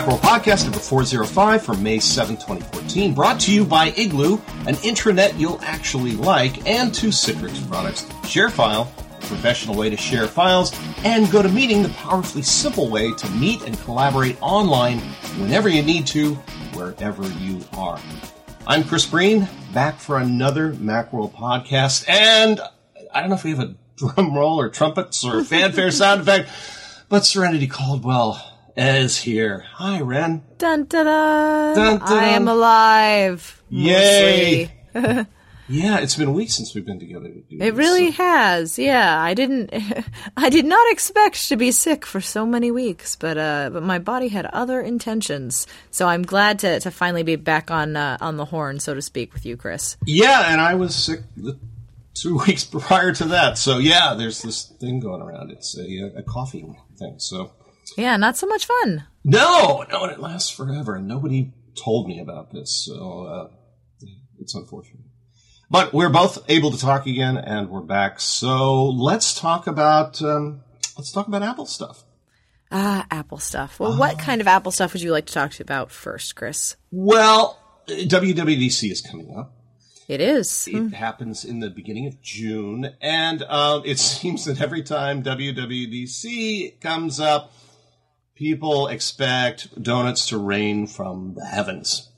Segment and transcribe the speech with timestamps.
[0.00, 5.38] Macworld Podcast number 405 for May 7, 2014, brought to you by Igloo, an intranet
[5.38, 10.72] you'll actually like, and two Citrix products, ShareFile, a professional way to share files,
[11.04, 15.00] and GoToMeeting, the powerfully simple way to meet and collaborate online
[15.38, 16.34] whenever you need to,
[16.72, 18.00] wherever you are.
[18.66, 22.58] I'm Chris Breen, back for another Macworld Podcast, and
[23.12, 26.48] I don't know if we have a drum roll or trumpets or fanfare sound effect,
[27.10, 28.49] but Serenity Caldwell
[28.80, 29.64] is here.
[29.74, 30.42] Hi, Ren.
[30.58, 31.74] Dun, dun, dun.
[31.76, 33.62] Dun, dun, I am alive.
[33.68, 34.72] Yay.
[35.72, 37.28] Yeah, it's been weeks since we've been together.
[37.28, 38.76] to It really so- has.
[38.76, 39.72] Yeah, I didn't.
[40.36, 44.00] I did not expect to be sick for so many weeks, but uh, but my
[44.00, 45.68] body had other intentions.
[45.92, 49.00] So I'm glad to, to finally be back on uh, on the horn, so to
[49.00, 49.96] speak, with you, Chris.
[50.04, 51.56] Yeah, and I was sick the
[52.14, 53.56] two weeks prior to that.
[53.56, 55.52] So yeah, there's this thing going around.
[55.52, 57.14] It's a, a coughing thing.
[57.20, 57.52] So
[57.96, 59.04] Yeah, not so much fun.
[59.24, 62.70] no, no, and it lasts forever, and nobody told me about this.
[62.86, 64.06] So uh,
[64.38, 65.04] it's unfortunate.
[65.70, 68.18] But we're both able to talk again, and we're back.
[68.20, 70.62] So let's talk about um,
[70.98, 72.04] let's talk about Apple stuff.
[72.72, 73.80] Ah, Apple stuff.
[73.80, 76.76] Well, what kind of Apple stuff would you like to talk to about first, Chris?
[76.92, 79.52] Well, WWDC is coming up.
[80.06, 80.68] It is.
[80.68, 86.80] It happens in the beginning of June, and um, it seems that every time WWDC
[86.80, 87.52] comes up,
[88.40, 92.08] people expect donuts to rain from the heavens.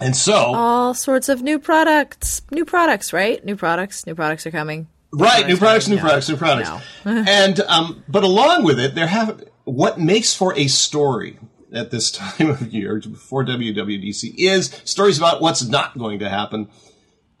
[0.00, 2.42] And so, All sorts of new products.
[2.50, 3.42] New products, right?
[3.44, 4.04] New products.
[4.04, 4.88] New products are coming.
[5.12, 6.02] right, new products, new No.
[6.02, 6.80] products, new products, No.
[7.28, 11.38] and um, but along with it, there have what makes for a story
[11.72, 16.68] at this time of year before WWDC is stories about what's not going to happen.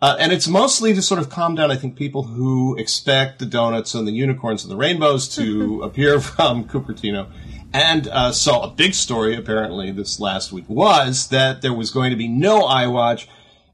[0.00, 3.46] Uh, and it's mostly to sort of calm down, I think, people who expect the
[3.46, 7.26] donuts and the unicorns and the rainbows to appear from Cupertino.
[7.72, 12.10] And uh, so a big story, apparently, this last week was that there was going
[12.10, 13.26] to be no iWatch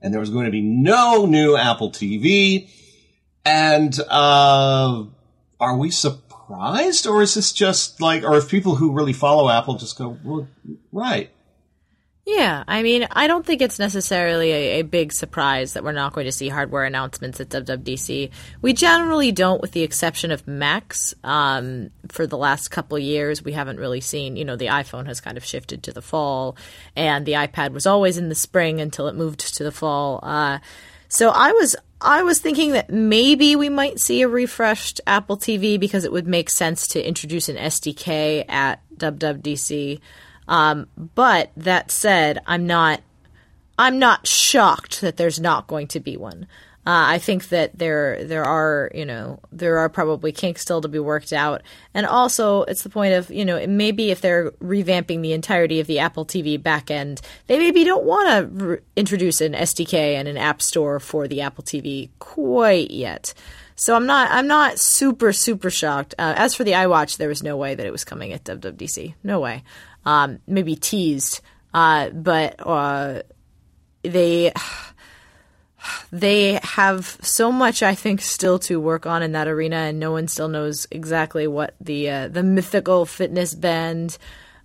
[0.02, 2.68] and there was going to be no new Apple TV.
[3.44, 5.04] And uh,
[5.60, 7.06] are we surprised?
[7.06, 10.48] Or is this just like, or if people who really follow Apple just go, well,
[10.92, 11.30] right.
[12.26, 16.14] Yeah, I mean, I don't think it's necessarily a, a big surprise that we're not
[16.14, 18.30] going to see hardware announcements at WWDC.
[18.62, 21.14] We generally don't, with the exception of Macs.
[21.22, 25.20] Um, for the last couple years, we haven't really seen, you know, the iPhone has
[25.20, 26.56] kind of shifted to the fall,
[26.96, 30.20] and the iPad was always in the spring until it moved to the fall.
[30.22, 30.60] Uh,
[31.08, 35.78] so I was I was thinking that maybe we might see a refreshed Apple TV
[35.78, 40.00] because it would make sense to introduce an SDK at WWDC.
[40.48, 43.00] Um, but that said, I'm not
[43.78, 46.46] I'm not shocked that there's not going to be one.
[46.86, 50.88] Uh, I think that there there are you know there are probably kinks still to
[50.88, 51.62] be worked out,
[51.94, 55.86] and also it's the point of you know maybe if they're revamping the entirety of
[55.86, 60.36] the Apple TV backend, they maybe don't want to re- introduce an SDK and an
[60.36, 63.32] app store for the Apple TV quite yet.
[63.76, 66.14] So I'm not I'm not super super shocked.
[66.18, 69.14] Uh, as for the iWatch, there was no way that it was coming at WWDC.
[69.22, 69.64] No way.
[70.06, 71.40] Um, maybe teased,
[71.72, 73.22] uh, but uh,
[74.02, 74.52] they
[76.12, 80.12] they have so much I think still to work on in that arena, and no
[80.12, 84.18] one still knows exactly what the uh, the mythical fitness band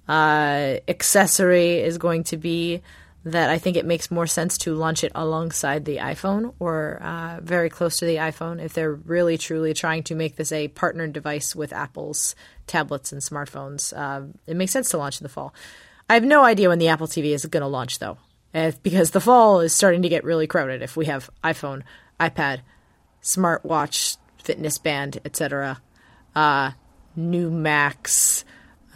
[0.07, 2.81] uh, accessory is going to be.
[3.29, 7.39] That I think it makes more sense to launch it alongside the iPhone or uh,
[7.41, 11.13] very close to the iPhone if they're really truly trying to make this a partnered
[11.13, 12.35] device with Apple's
[12.65, 13.93] tablets and smartphones.
[13.95, 15.53] Uh, it makes sense to launch in the fall.
[16.09, 18.17] I have no idea when the Apple TV is going to launch though,
[18.53, 20.81] if, because the fall is starting to get really crowded.
[20.81, 21.83] If we have iPhone,
[22.19, 22.61] iPad,
[23.21, 25.81] smartwatch, fitness band, etc.,
[26.35, 26.71] uh,
[27.15, 28.43] new Macs,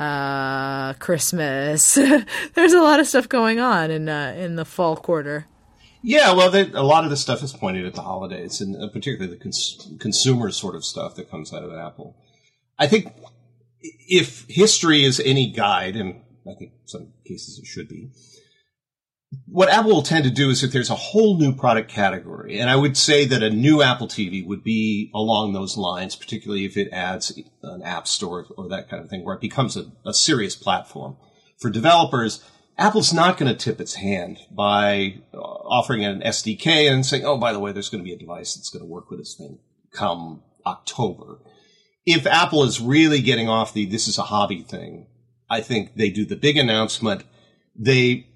[0.04, 1.94] uh, Christmas.
[2.54, 5.48] There's a lot of stuff going on in uh, in the fall quarter.
[6.06, 8.90] Yeah, well, they, a lot of this stuff is pointed at the holidays, and uh,
[8.90, 12.18] particularly the cons- consumer sort of stuff that comes out of Apple.
[12.78, 13.14] I think
[13.82, 18.10] if history is any guide, and I think some cases it should be,
[19.46, 22.70] what Apple will tend to do is if there's a whole new product category, and
[22.70, 26.78] I would say that a new Apple TV would be along those lines, particularly if
[26.78, 30.14] it adds an app store or that kind of thing, where it becomes a, a
[30.14, 31.18] serious platform
[31.58, 32.44] for developers.
[32.78, 37.38] Apple's not going to tip its hand by uh, offering an SDK and saying, "Oh,
[37.38, 39.36] by the way, there's going to be a device that's going to work with this
[39.36, 39.60] thing
[39.92, 41.40] come October."
[42.06, 45.08] If Apple is really getting off the "this is a hobby" thing,
[45.50, 47.24] I think they do the big announcement.
[47.76, 48.28] They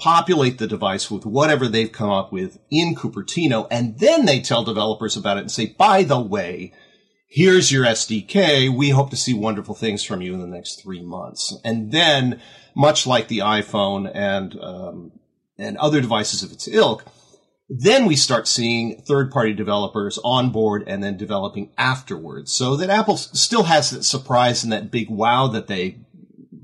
[0.00, 4.64] populate the device with whatever they've come up with in Cupertino, and then they tell
[4.64, 6.72] developers about it and say, by the way,
[7.28, 8.74] here's your SDK.
[8.74, 11.56] We hope to see wonderful things from you in the next three months.
[11.64, 12.40] And then,
[12.74, 15.12] much like the iPhone and, um,
[15.58, 17.04] and other devices of its ilk,
[17.68, 22.52] then we start seeing third party developers on board and then developing afterwards.
[22.52, 26.00] So that Apple still has that surprise and that big wow that they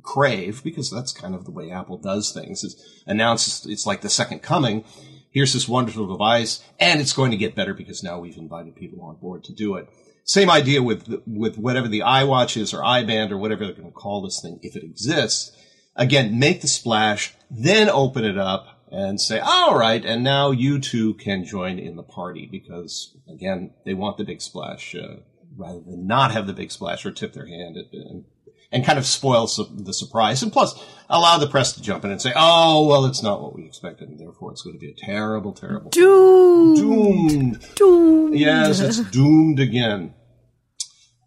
[0.07, 4.09] crave because that's kind of the way Apple does things is announces it's like the
[4.09, 4.85] second coming.
[5.31, 9.03] Here's this wonderful device and it's going to get better because now we've invited people
[9.03, 9.89] on board to do it.
[10.25, 13.93] Same idea with, with whatever the iWatch is or iBand or whatever they're going to
[13.93, 15.53] call this thing if it exists.
[15.95, 20.79] Again, make the splash, then open it up and say, all right, and now you
[20.79, 25.17] too can join in the party because again, they want the big splash uh,
[25.57, 28.25] rather than not have the big splash or tip their hand at, and,
[28.73, 30.43] and kind of spoil the surprise.
[30.43, 30.75] And plus,
[31.09, 34.09] allow the press to jump in and say, oh, well, it's not what we expected,
[34.09, 35.91] and therefore it's going to be a terrible, terrible.
[35.91, 36.77] Doomed.
[36.77, 37.75] Doomed.
[37.75, 38.39] Doomed.
[38.39, 40.15] Yes, it's doomed again.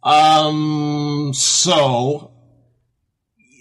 [0.04, 2.32] Um, so,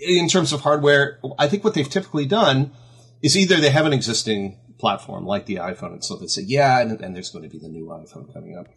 [0.07, 2.73] in terms of hardware, I think what they've typically done
[3.23, 6.81] is either they have an existing platform like the iPhone, and so they say, yeah,
[6.81, 8.69] and, and there's going to be the new iPhone coming up.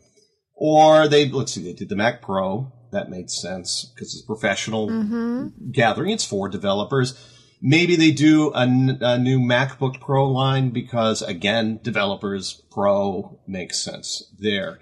[0.64, 2.72] Or they, let's see, they did the Mac Pro.
[2.92, 5.72] That made sense because it's a professional Mm-hmm.
[5.72, 6.12] gathering.
[6.12, 7.18] It's for developers.
[7.64, 13.82] Maybe they do a, n- a new MacBook Pro line because, again, developers Pro makes
[13.84, 14.78] sense there.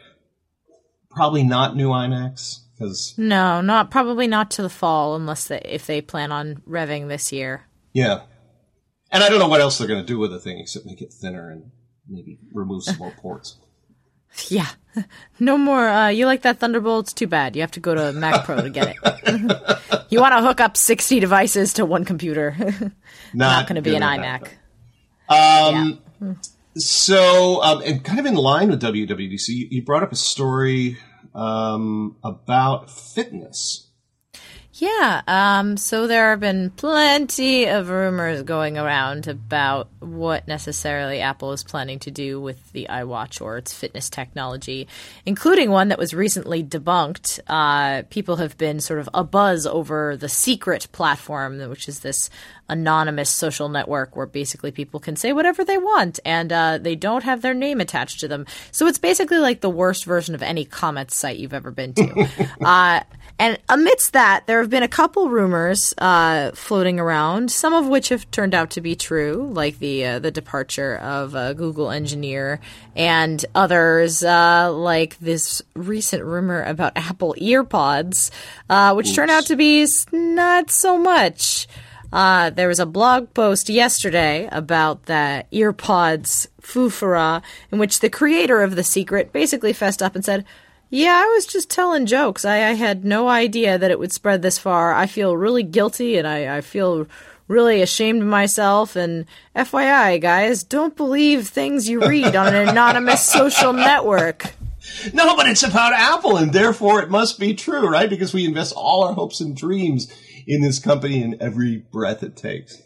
[1.12, 5.86] Probably not new iMacs because, No, not probably not to the fall unless they if
[5.88, 7.68] they plan on revving this year.
[7.94, 8.22] yeah.
[9.12, 11.02] And I don't know what else they're going to do with the thing except make
[11.02, 11.72] it thinner and
[12.08, 13.58] maybe remove some more ports.
[14.50, 14.68] Yeah.
[15.42, 17.06] No more uh you like that Thunderbolt?
[17.06, 17.56] It's too bad.
[17.56, 20.02] You have to go to Mac Pro to get it.
[20.10, 22.56] you want to hook up 60 devices to one computer.
[23.34, 24.50] Not going to be an iMac.
[25.30, 26.02] Um,
[26.76, 30.98] So, um, and kind of in line with WWDC, you, you brought up a story
[31.36, 33.89] um, about fitness.
[34.80, 41.52] Yeah, um, so there have been plenty of rumors going around about what necessarily Apple
[41.52, 44.88] is planning to do with the iWatch or its fitness technology,
[45.26, 47.42] including one that was recently debunked.
[47.46, 52.30] Uh, people have been sort of abuzz over the secret platform, which is this
[52.70, 57.24] anonymous social network where basically people can say whatever they want and uh, they don't
[57.24, 58.46] have their name attached to them.
[58.72, 62.30] So it's basically like the worst version of any comments site you've ever been to.
[62.64, 63.02] uh,
[63.40, 68.10] and amidst that, there have been a couple rumors uh, floating around, some of which
[68.10, 72.60] have turned out to be true, like the uh, the departure of a Google engineer,
[72.98, 78.30] and others uh, like this recent rumor about Apple EarPods,
[78.70, 81.66] uh, which turned out to be not so much.
[82.12, 87.42] Uh, there was a blog post yesterday about the earpods fufara,
[87.72, 90.44] in which the creator of the secret basically fessed up and said,
[90.90, 92.46] "Yeah, I was just telling jokes.
[92.46, 94.94] I, I had no idea that it would spread this far.
[94.94, 97.08] I feel really guilty, and I, I feel."
[97.48, 99.26] Really ashamed of myself, and
[99.56, 104.54] FYI, guys, don't believe things you read on an anonymous social network.
[105.14, 108.10] No, but it's about Apple, and therefore it must be true, right?
[108.10, 110.14] Because we invest all our hopes and dreams
[110.48, 112.82] in this company and every breath it takes.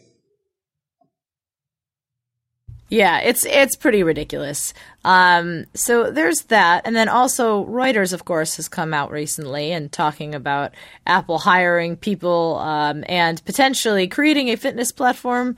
[2.94, 4.72] Yeah, it's it's pretty ridiculous.
[5.04, 9.90] Um, so there's that, and then also Reuters, of course, has come out recently and
[9.90, 10.74] talking about
[11.04, 15.56] Apple hiring people um, and potentially creating a fitness platform,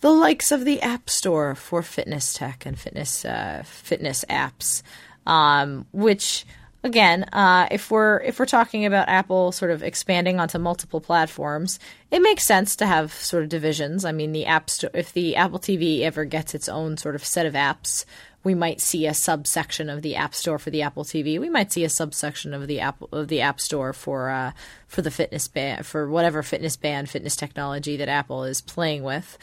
[0.00, 4.82] the likes of the App Store for fitness tech and fitness uh, fitness apps,
[5.26, 6.46] um, which
[6.86, 11.78] again, uh, if we're if we're talking about Apple sort of expanding onto multiple platforms,
[12.10, 14.04] it makes sense to have sort of divisions.
[14.04, 17.24] I mean, the app store, if the Apple TV ever gets its own sort of
[17.24, 18.06] set of apps,
[18.44, 21.38] we might see a subsection of the App Store for the Apple TV.
[21.40, 24.52] We might see a subsection of the Apple of the App Store for uh,
[24.86, 29.36] for the fitness band for whatever fitness band fitness technology that Apple is playing with.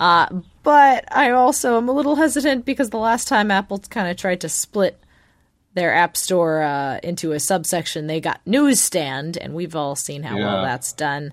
[0.00, 4.16] Uh, but I also am a little hesitant because the last time Apple kind of
[4.16, 5.00] tried to split
[5.78, 8.06] their app store uh, into a subsection.
[8.06, 11.32] They got Newsstand, and we've all seen how well that's done.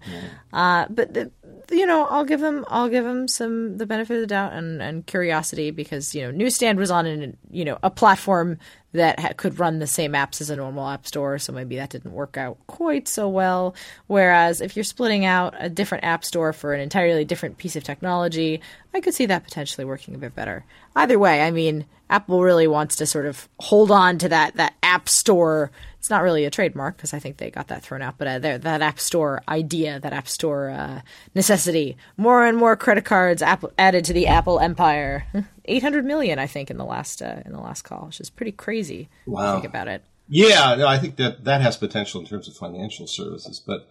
[0.53, 1.31] Uh, but the,
[1.71, 4.81] you know, I'll give them, I'll give them some the benefit of the doubt and,
[4.81, 8.59] and curiosity because you know, Newsstand was on an you know a platform
[8.93, 11.89] that ha- could run the same apps as a normal app store, so maybe that
[11.89, 13.75] didn't work out quite so well.
[14.07, 17.83] Whereas if you're splitting out a different app store for an entirely different piece of
[17.83, 18.61] technology,
[18.93, 20.65] I could see that potentially working a bit better.
[20.95, 24.75] Either way, I mean, Apple really wants to sort of hold on to that that
[24.83, 25.71] app store.
[26.05, 28.37] It's not really a trademark because I think they got that thrown out, but uh,
[28.37, 31.01] there- that app store idea, that app store uh,
[31.33, 35.25] necessity, more and more credit cards Apple, added to the Apple empire.
[35.65, 38.29] Eight hundred million, I think, in the last uh, in the last call, which is
[38.29, 39.09] pretty crazy.
[39.25, 39.53] Wow.
[39.55, 40.03] think about it.
[40.27, 43.87] Yeah, no, I think that that has potential in terms of financial services, but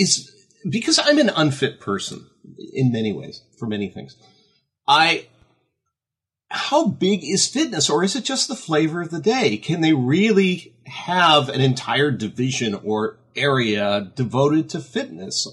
[0.00, 0.28] is
[0.68, 2.26] because I'm an unfit person
[2.72, 4.16] in many ways for many things.
[4.88, 5.28] I
[6.50, 9.58] how big is fitness or is it just the flavor of the day?
[9.58, 15.46] Can they really have an entire division or area devoted to fitness?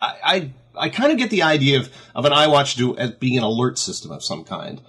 [0.00, 3.38] I, I, I kind of get the idea of, of an iWatch do, as being
[3.38, 4.80] an alert system of some kind,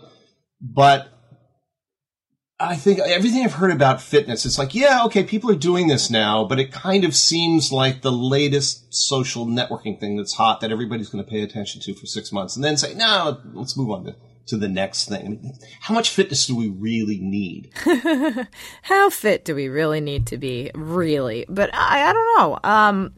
[0.61, 1.09] but
[2.59, 6.09] I think everything I've heard about fitness, it's like, yeah, okay, people are doing this
[6.09, 10.71] now, but it kind of seems like the latest social networking thing that's hot that
[10.71, 13.91] everybody's going to pay attention to for six months and then say, no, let's move
[13.91, 14.15] on to
[14.47, 15.25] to the next thing.
[15.25, 17.71] I mean, how much fitness do we really need?
[18.81, 20.71] how fit do we really need to be?
[20.73, 21.45] Really?
[21.47, 22.59] But I, I don't know.
[22.63, 23.13] Um,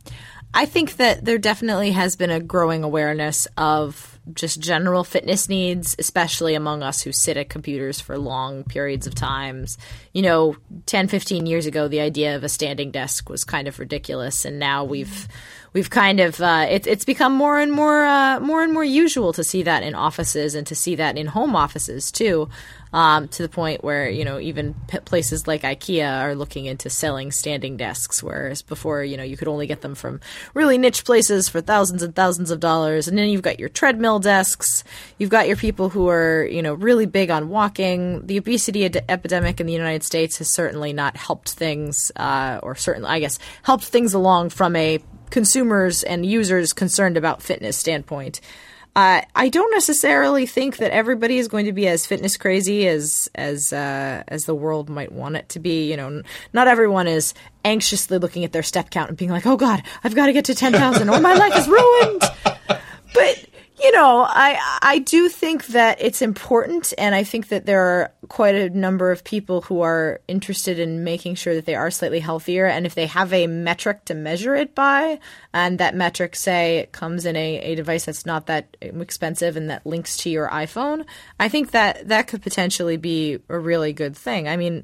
[0.54, 5.96] I think that there definitely has been a growing awareness of just general fitness needs,
[6.00, 9.78] especially among us who sit at computers for long periods of times.
[10.14, 10.56] You know,
[10.88, 14.60] 10, 15 years ago, the idea of a standing desk was kind of ridiculous, and
[14.60, 15.28] now we've
[15.74, 19.34] we've kind of uh, it, it's become more and more uh, more and more usual
[19.34, 22.50] to see that in offices and to see that in home offices too.
[22.92, 26.90] Um, to the point where you know even p- places like IKEA are looking into
[26.90, 30.20] selling standing desks, whereas before you know you could only get them from
[30.56, 33.08] really niche places for thousands and thousands of dollars.
[33.08, 34.84] And then you've got your treadmill desks,
[35.20, 38.26] you've got your people who are you know really big on walking.
[38.26, 43.10] The obesity epidemic in the United States has certainly not helped things, uh, or certainly
[43.10, 48.42] I guess helped things along from a consumers and users concerned about fitness standpoint.
[48.96, 53.30] Uh, I don't necessarily think that everybody is going to be as fitness crazy as
[53.36, 55.90] as uh, as the world might want it to be.
[55.90, 59.58] You know, not everyone is anxiously looking at their step count and being like, "Oh
[59.58, 62.24] God, I've got to get to ten thousand, or my life is ruined."
[63.14, 63.46] But
[63.82, 68.12] you know, I I do think that it's important, and I think that there are
[68.28, 72.20] quite a number of people who are interested in making sure that they are slightly
[72.20, 72.66] healthier.
[72.66, 75.20] And if they have a metric to measure it by,
[75.54, 79.70] and that metric, say, it comes in a, a device that's not that expensive and
[79.70, 81.06] that links to your iPhone,
[81.40, 84.48] I think that that could potentially be a really good thing.
[84.48, 84.84] I mean,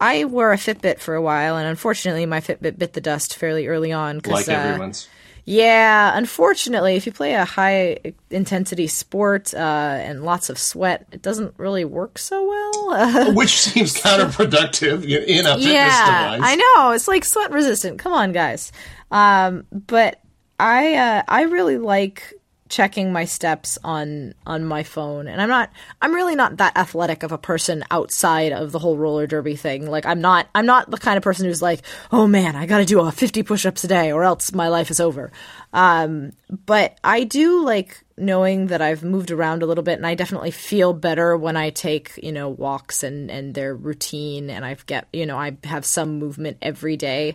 [0.00, 3.68] I wore a Fitbit for a while, and unfortunately, my Fitbit bit the dust fairly
[3.68, 4.20] early on.
[4.26, 5.08] Like uh, everyone's.
[5.46, 7.98] Yeah, unfortunately, if you play a high
[8.30, 13.34] intensity sport uh, and lots of sweat, it doesn't really work so well.
[13.34, 16.40] Which seems counterproductive in a fitness yeah, device.
[16.42, 16.90] I know.
[16.92, 17.98] It's like sweat resistant.
[17.98, 18.72] Come on, guys.
[19.10, 20.20] Um, but
[20.58, 22.32] I uh, I really like
[22.68, 25.28] checking my steps on on my phone.
[25.28, 28.96] And i'm not i'm really not that athletic of a person outside of the whole
[28.96, 29.86] roller derby thing.
[29.90, 32.84] Like i'm not i'm not the kind of person who's like oh man i gotta
[32.84, 35.30] do a 50 push-ups a day or else my life is over.
[35.72, 36.32] Um,
[36.66, 40.52] but i do like knowing that i've moved around a little bit and i definitely
[40.52, 45.08] feel better when i take you know walks and and their routine and i've get
[45.12, 47.34] you know i have some movement every day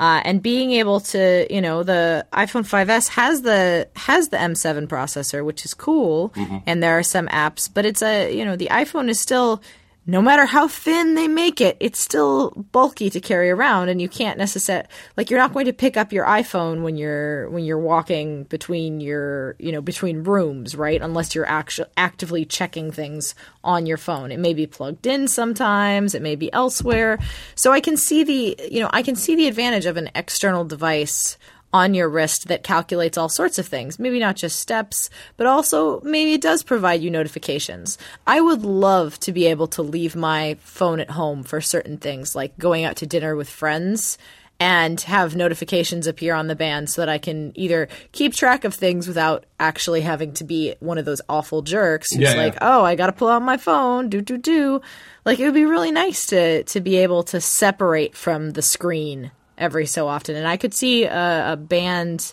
[0.00, 4.86] uh, and being able to, you know, the iPhone 5s has the has the M7
[4.86, 6.58] processor, which is cool, mm-hmm.
[6.66, 9.60] and there are some apps, but it's a, you know, the iPhone is still
[10.10, 14.08] no matter how thin they make it, it's still bulky to carry around, and you
[14.08, 14.88] can't necessarily
[15.18, 19.00] like you're not going to pick up your iPhone when you're when you're walking between
[19.00, 21.02] your you know between rooms, right?
[21.02, 24.32] Unless you're actually actively checking things on your phone.
[24.32, 27.18] It may be plugged in sometimes, it may be elsewhere.
[27.54, 30.64] So I can see the you know I can see the advantage of an external
[30.64, 31.36] device
[31.72, 33.98] on your wrist that calculates all sorts of things.
[33.98, 37.98] Maybe not just steps, but also maybe it does provide you notifications.
[38.26, 42.34] I would love to be able to leave my phone at home for certain things,
[42.34, 44.16] like going out to dinner with friends
[44.60, 48.74] and have notifications appear on the band so that I can either keep track of
[48.74, 52.42] things without actually having to be one of those awful jerks who's yeah, yeah.
[52.42, 54.80] like, "Oh, I got to pull out my phone, do do do."
[55.24, 59.30] Like it would be really nice to to be able to separate from the screen
[59.58, 62.32] every so often, and I could see a, a band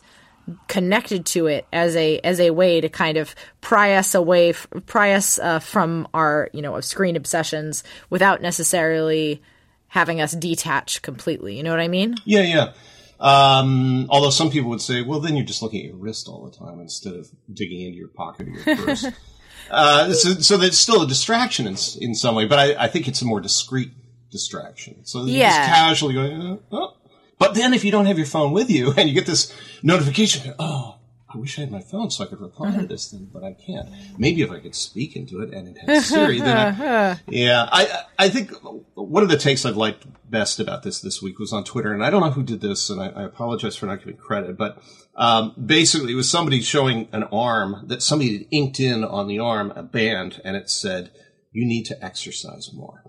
[0.67, 4.53] connected to it as a as a way to kind of pry us away,
[4.85, 9.41] pry us uh, from our you know screen obsessions without necessarily
[9.87, 11.57] having us detach completely.
[11.57, 12.15] You know what I mean?
[12.25, 12.73] Yeah, yeah.
[13.19, 16.45] Um, although some people would say, well, then you're just looking at your wrist all
[16.45, 19.05] the time instead of digging into your pocket or your purse.
[19.71, 23.07] uh, so, so that's still a distraction in, in some way, but I, I think
[23.07, 23.91] it's a more discreet
[24.31, 25.05] distraction.
[25.05, 25.49] So yeah.
[25.49, 26.94] just casually going, oh,
[27.37, 30.53] but then if you don't have your phone with you and you get this notification,
[30.59, 30.95] oh,
[31.35, 33.53] I wish I had my phone so I could reply to this thing, but I
[33.53, 33.89] can't.
[34.17, 38.03] Maybe if I could speak into it and it has Siri, then I, yeah, I
[38.17, 38.51] I think
[38.93, 42.05] one of the takes I've liked best about this this week was on Twitter, and
[42.05, 44.81] I don't know who did this, and I, I apologize for not giving credit, but
[45.15, 49.39] um, basically it was somebody showing an arm that somebody had inked in on the
[49.39, 51.11] arm a band, and it said,
[51.51, 53.03] "You need to exercise more."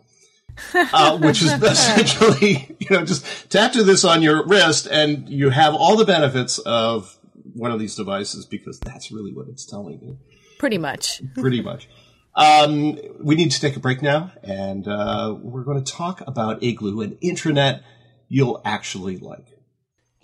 [0.74, 5.74] Uh, which is essentially, you know, just tattoo this on your wrist and you have
[5.74, 7.18] all the benefits of
[7.54, 10.18] one of these devices because that's really what it's telling you.
[10.58, 11.22] Pretty much.
[11.34, 11.88] Pretty much.
[12.34, 16.62] Um, we need to take a break now, and uh, we're going to talk about
[16.62, 17.80] Igloo, an intranet
[18.28, 19.46] you'll actually like.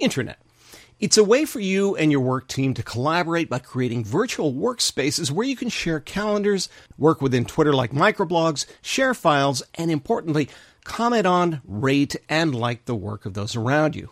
[0.00, 0.36] Intranet.
[1.02, 5.32] It's a way for you and your work team to collaborate by creating virtual workspaces
[5.32, 10.48] where you can share calendars, work within Twitter like microblogs, share files, and importantly,
[10.84, 14.10] comment on, rate, and like the work of those around you.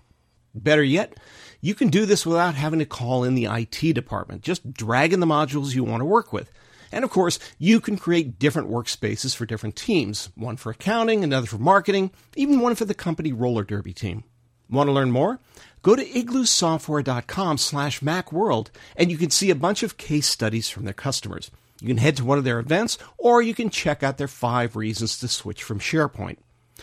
[0.52, 1.16] Better yet,
[1.60, 5.20] you can do this without having to call in the IT department, just drag in
[5.20, 6.50] the modules you want to work with.
[6.90, 11.46] And of course, you can create different workspaces for different teams one for accounting, another
[11.46, 14.24] for marketing, even one for the company roller derby team.
[14.68, 15.40] Want to learn more?
[15.82, 20.84] Go to igloosoftware.com slash macworld and you can see a bunch of case studies from
[20.84, 21.50] their customers.
[21.80, 24.76] You can head to one of their events or you can check out their five
[24.76, 26.36] reasons to switch from SharePoint.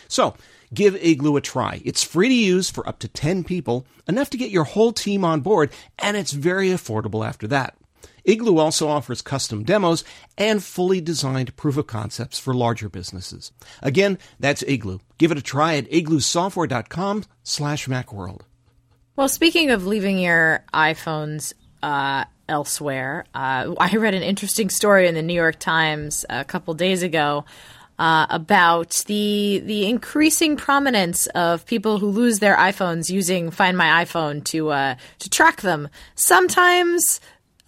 [0.08, 0.36] So,
[0.74, 1.82] give Igloo a try.
[1.86, 5.24] It's free to use for up to 10 people, enough to get your whole team
[5.24, 7.75] on board, and it's very affordable after that.
[8.25, 10.04] Igloo also offers custom demos
[10.38, 13.51] and fully designed proof of concepts for larger businesses.
[13.82, 15.00] Again, that's Igloo.
[15.18, 18.42] Give it a try at igloosoftware.com slash macworld.
[19.18, 25.16] Well, speaking of leaving your iPhones uh, elsewhere, uh, I read an interesting story in
[25.16, 27.44] the New York Times a couple days ago
[27.98, 34.06] uh, about the the increasing prominence of people who lose their iPhones using Find My
[34.06, 35.90] iPhone to uh, to track them.
[36.14, 37.20] Sometimes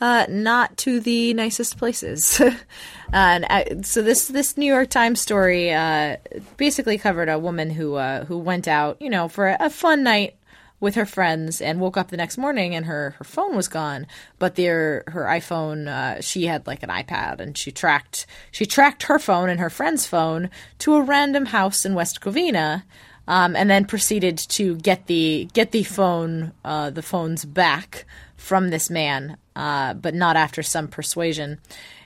[0.01, 2.41] uh, not to the nicest places.
[3.13, 6.18] and uh, so this this New York Times story uh,
[6.58, 10.03] basically covered a woman who uh, who went out, you know, for a, a, fun
[10.03, 10.36] night
[10.79, 14.07] with her friends and woke up the next morning and her, her phone was gone.
[14.38, 19.03] But their her iPhone, uh, she had like an iPad and she tracked she tracked
[19.03, 22.83] her phone and her friend's phone to a random house in West Covina.
[23.27, 28.06] Um, and then proceeded to get the get the phone uh, the phones back
[28.38, 31.60] from this man, uh, but not after some persuasion.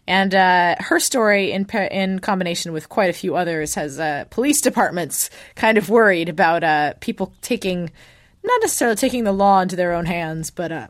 [0.06, 4.60] And uh, her story, in in combination with quite a few others, has uh, police
[4.60, 7.90] departments kind of worried about uh, people taking,
[8.44, 10.88] not necessarily taking the law into their own hands, but uh,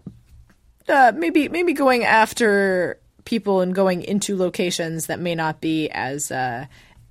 [0.87, 6.31] uh, maybe maybe going after people and going into locations that may not be as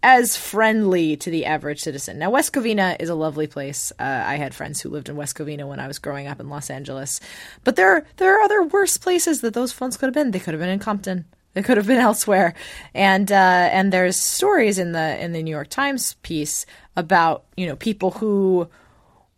[0.02, 2.18] as friendly to the average citizen.
[2.18, 3.92] Now, West Covina is a lovely place.
[3.98, 6.48] Uh, I had friends who lived in West Covina when I was growing up in
[6.48, 7.20] Los Angeles,
[7.64, 10.32] but there there are other worse places that those phones could have been.
[10.32, 11.24] They could have been in Compton.
[11.54, 12.54] They could have been elsewhere.
[12.94, 13.34] And uh,
[13.72, 18.10] and there's stories in the in the New York Times piece about you know people
[18.12, 18.68] who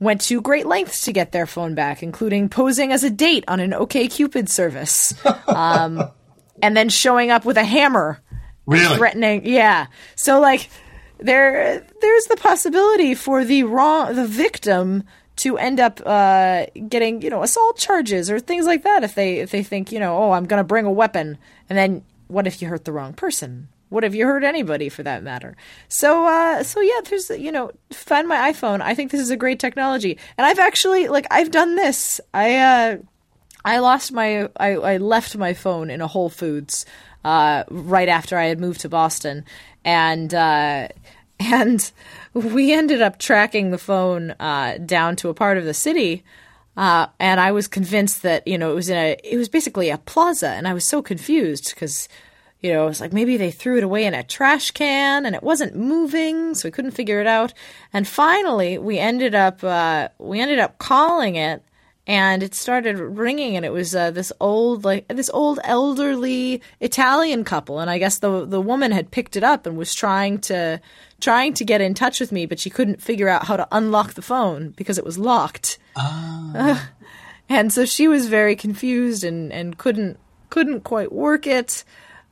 [0.05, 3.61] went to great lengths to get their phone back, including posing as a date on
[3.61, 5.15] an OKCupid service.
[5.47, 6.11] Um,
[6.63, 8.21] and then showing up with a hammer
[8.67, 8.97] Really?
[8.97, 9.47] Threatening.
[9.47, 9.87] Yeah.
[10.17, 10.71] So like
[11.19, 15.05] there there's the possibility for the wrong the victim
[15.37, 19.39] to end up uh, getting you know assault charges or things like that if they
[19.39, 21.39] if they think you know oh I'm going to bring a weapon
[21.69, 25.03] and then what if you hurt the wrong person what if you heard anybody for
[25.03, 25.57] that matter?
[25.89, 28.81] So uh, so yeah there's you know find my iphone.
[28.81, 30.19] I think this is a great technology.
[30.37, 32.21] And i've actually like i've done this.
[32.35, 32.97] I uh
[33.65, 36.85] i lost my i, I left my phone in a whole foods
[37.25, 39.45] uh, right after I had moved to Boston,
[39.85, 40.89] and uh,
[41.41, 41.93] and
[42.33, 46.23] we ended up tracking the phone uh, down to a part of the city.
[46.77, 49.91] Uh, and I was convinced that you know it was in a it was basically
[49.91, 52.09] a plaza, and I was so confused because
[52.65, 55.35] you know, it was like maybe they threw it away in a trash can and
[55.35, 57.53] it wasn't moving, so we couldn't figure it out.
[57.93, 61.63] And finally, we ended up uh, we ended up calling it
[62.07, 67.45] and it started ringing and it was uh, this old like this old elderly Italian
[67.45, 70.81] couple and I guess the the woman had picked it up and was trying to
[71.21, 74.15] trying to get in touch with me but she couldn't figure out how to unlock
[74.15, 75.77] the phone because it was locked.
[75.97, 76.83] Uh,
[77.51, 81.85] and so she was very confused and and couldn't couldn't quite work it.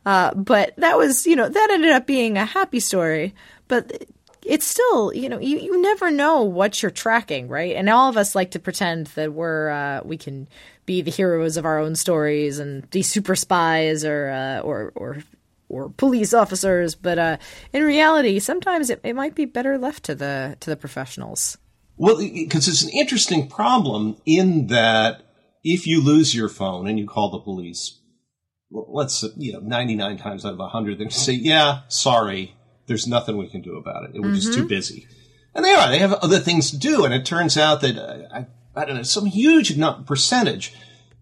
[0.05, 3.35] Uh, but that was, you know, that ended up being a happy story.
[3.69, 4.05] But
[4.45, 7.77] it's still, you know, you, you never know what you're tracking, right?
[7.77, 10.49] And all of us like to pretend that we're uh, we can
[10.85, 15.23] be the heroes of our own stories and be super spies or uh, or or
[15.73, 17.38] or police officers, but uh,
[17.73, 21.57] in reality, sometimes it, it might be better left to the to the professionals.
[21.97, 25.23] Well, because it's an interesting problem in that
[25.65, 27.99] if you lose your phone and you call the police,
[28.72, 32.56] let's you know, ninety nine times out of hundred, they say, "Yeah, sorry,
[32.87, 34.12] there's nothing we can do about it.
[34.14, 34.35] We're mm-hmm.
[34.35, 34.68] just too mm-hmm.
[34.68, 35.06] busy.
[35.54, 35.88] And they are.
[35.88, 37.04] They have other things to do.
[37.04, 40.74] And it turns out that, uh, I, I don't know, some huge percentage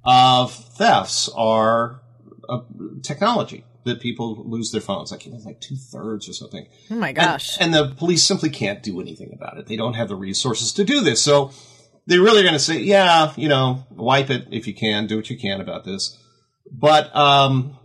[0.05, 2.01] of thefts are
[2.49, 2.61] uh,
[3.03, 3.65] technology.
[3.85, 5.11] that people lose their phones.
[5.11, 6.67] Like like two thirds or something.
[6.91, 7.57] Oh my gosh!
[7.59, 9.67] And, and, the police simply can't do anything about it.
[9.67, 11.23] They don't have the resources to do this.
[11.23, 11.51] So
[12.07, 15.31] they're really going to say, yeah, you know, wipe it if you can, do what
[15.31, 16.19] you can about this.
[16.73, 17.79] But um,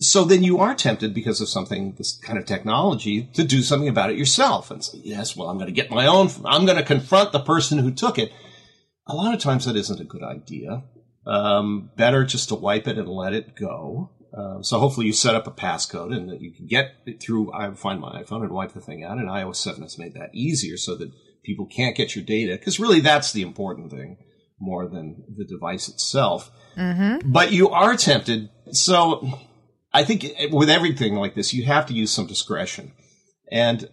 [0.00, 3.88] so then you are tempted because of something, this kind of technology, to do something
[3.88, 6.28] about it yourself and say, yes, well, I'm going to get my own.
[6.44, 8.32] I'm going to confront the person who took it.
[9.06, 10.84] A lot of times that isn't a good idea.
[11.26, 14.10] Um, better just to wipe it and let it go.
[14.36, 17.52] Uh, so hopefully you set up a passcode and that you can get it through
[17.52, 19.18] I find my iPhone and wipe the thing out.
[19.18, 21.12] And iOS 7 has made that easier so that
[21.44, 24.18] people can't get your data because really that's the important thing
[24.58, 26.50] more than the device itself.
[26.76, 27.30] Mm-hmm.
[27.30, 28.50] But you are tempted.
[28.72, 29.40] So
[29.92, 32.92] I think with everything like this, you have to use some discretion.
[33.50, 33.88] And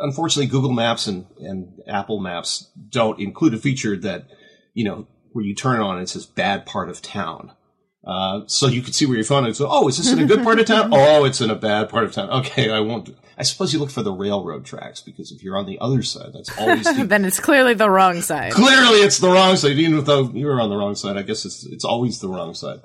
[0.00, 4.26] unfortunately, Google Maps and, and Apple Maps don't include a feature that,
[4.74, 7.52] you know, where you turn it on and it says bad part of town.
[8.06, 9.60] Uh, so you can see where your phone is.
[9.60, 10.90] Oh, is this in a good part of town?
[10.92, 12.30] oh, it's in a bad part of town.
[12.30, 13.10] Okay, I won't.
[13.38, 16.30] I suppose you look for the railroad tracks because if you're on the other side,
[16.32, 18.52] that's always the, then it's clearly the wrong side.
[18.52, 19.78] Clearly, it's the wrong side.
[19.78, 22.54] Even though you were on the wrong side, I guess it's it's always the wrong
[22.54, 22.80] side.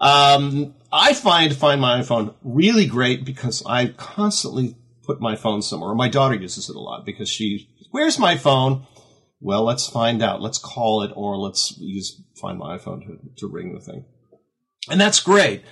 [0.00, 5.94] Um, I find Find My iPhone really great because I constantly put my phone somewhere.
[5.94, 8.86] My daughter uses it a lot because she, where's my phone?
[9.40, 10.40] Well, let's find out.
[10.40, 14.04] Let's call it or let's use Find My iPhone to, to ring the thing.
[14.90, 15.62] And that's great.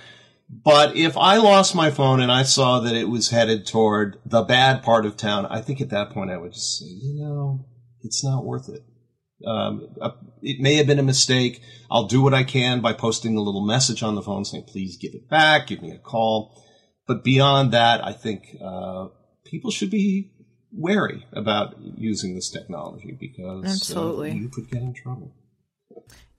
[0.49, 4.43] But if I lost my phone and I saw that it was headed toward the
[4.43, 7.65] bad part of town, I think at that point I would just say, you know,
[8.01, 8.83] it's not worth it.
[9.45, 11.61] Um, uh, it may have been a mistake.
[11.89, 14.97] I'll do what I can by posting a little message on the phone saying, please
[14.97, 16.63] give it back, give me a call.
[17.07, 19.07] But beyond that, I think uh,
[19.45, 20.31] people should be
[20.71, 24.31] wary about using this technology because Absolutely.
[24.31, 25.35] Uh, you could get in trouble.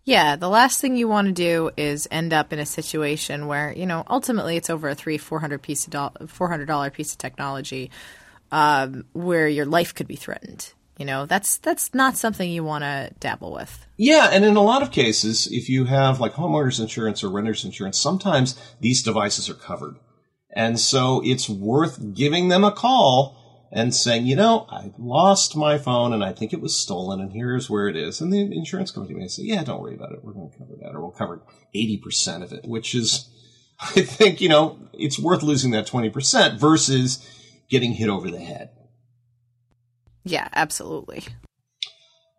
[0.04, 3.72] Yeah, the last thing you want to do is end up in a situation where
[3.72, 7.12] you know ultimately it's over a three four hundred piece of four hundred dollar piece
[7.12, 7.90] of technology
[8.52, 10.72] um, where your life could be threatened.
[10.98, 13.86] You know that's that's not something you want to dabble with.
[13.96, 17.64] Yeah, and in a lot of cases, if you have like homeowners insurance or renters
[17.64, 19.96] insurance, sometimes these devices are covered,
[20.54, 23.43] and so it's worth giving them a call
[23.74, 27.32] and saying, you know, I lost my phone and I think it was stolen and
[27.32, 28.20] here's where it is.
[28.20, 30.22] And the insurance company may say, yeah, don't worry about it.
[30.22, 31.42] We're going to cover that or we'll cover
[31.74, 33.28] 80% of it, which is,
[33.80, 37.28] I think, you know, it's worth losing that 20% versus
[37.68, 38.70] getting hit over the head.
[40.22, 41.24] Yeah, absolutely.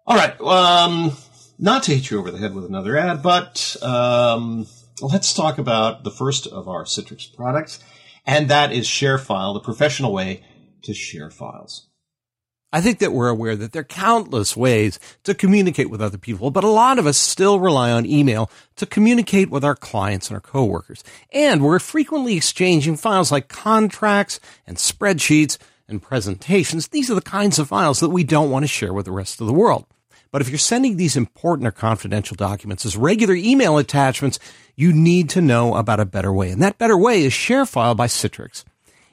[0.07, 0.39] All right.
[0.39, 1.11] Um,
[1.59, 4.67] not to hit you over the head with another ad, but um,
[5.01, 7.79] let's talk about the first of our Citrix products,
[8.25, 10.41] and that is ShareFile, the professional way
[10.85, 11.87] to share files.
[12.75, 16.51] I think that we're aware that there are countless ways to communicate with other people,
[16.51, 20.35] but a lot of us still rely on email to communicate with our clients and
[20.35, 21.01] our coworkers.
[21.31, 26.89] And we're frequently exchanging files like contracts and spreadsheets and presentations.
[26.89, 29.39] These are the kinds of files that we don't want to share with the rest
[29.39, 29.85] of the world.
[30.29, 34.37] But if you're sending these important or confidential documents as regular email attachments,
[34.75, 36.49] you need to know about a better way.
[36.49, 38.65] And that better way is ShareFile by Citrix.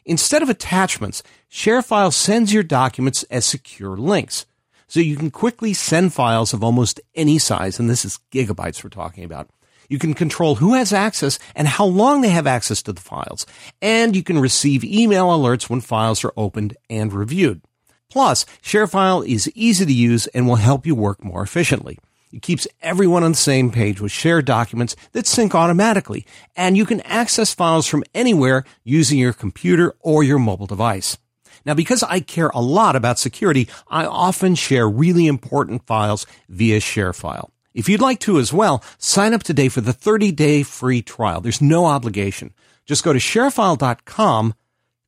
[0.05, 4.47] Instead of attachments, ShareFile sends your documents as secure links.
[4.89, 8.91] So you can quickly send files of almost any size, and this is gigabytes we're
[8.91, 9.49] talking about.
[9.89, 13.47] You can control who has access and how long they have access to the files.
[13.81, 17.63] And you can receive email alerts when files are opened and reviewed.
[18.11, 21.99] Plus, ShareFile is easy to use and will help you work more efficiently.
[22.33, 26.87] It keeps everyone on the same page with shared documents that sync automatically, and you
[26.87, 31.19] can access files from anywhere using your computer or your mobile device.
[31.67, 36.81] Now, because I care a lot about security, I often share really important files via
[36.81, 37.51] ShareFile.
[37.75, 41.41] If you'd like to as well, sign up today for the 30-day free trial.
[41.41, 42.53] There's no obligation.
[42.85, 44.55] Just go to sharefile.com,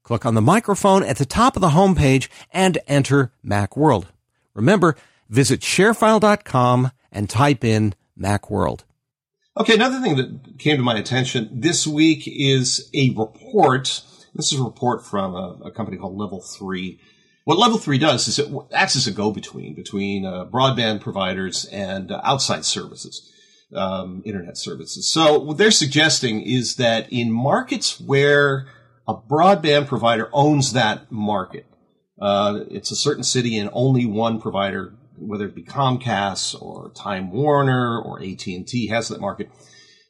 [0.03, 4.07] click on the microphone at the top of the homepage, and enter Macworld.
[4.55, 4.95] Remember,
[5.29, 8.81] visit sharefile.com and type in Macworld.
[9.57, 14.03] Okay, another thing that came to my attention this week is a report.
[14.35, 17.01] This is a report from a, a company called Level 3.
[17.45, 22.11] What Level 3 does is it acts as a go-between between uh, broadband providers and
[22.11, 23.31] uh, outside services,
[23.77, 25.13] um, internet services.
[25.13, 28.67] So what they're suggesting is that in markets where
[29.07, 31.67] a broadband provider owns that market,
[32.21, 37.31] uh, it's a certain city and only one provider whether it be Comcast or Time
[37.31, 39.51] Warner or AT&T has that market,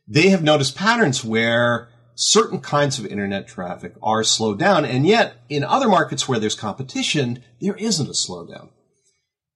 [0.07, 4.85] they have noticed patterns where certain kinds of internet traffic are slowed down.
[4.85, 8.71] And yet in other markets where there's competition, there isn't a slowdown.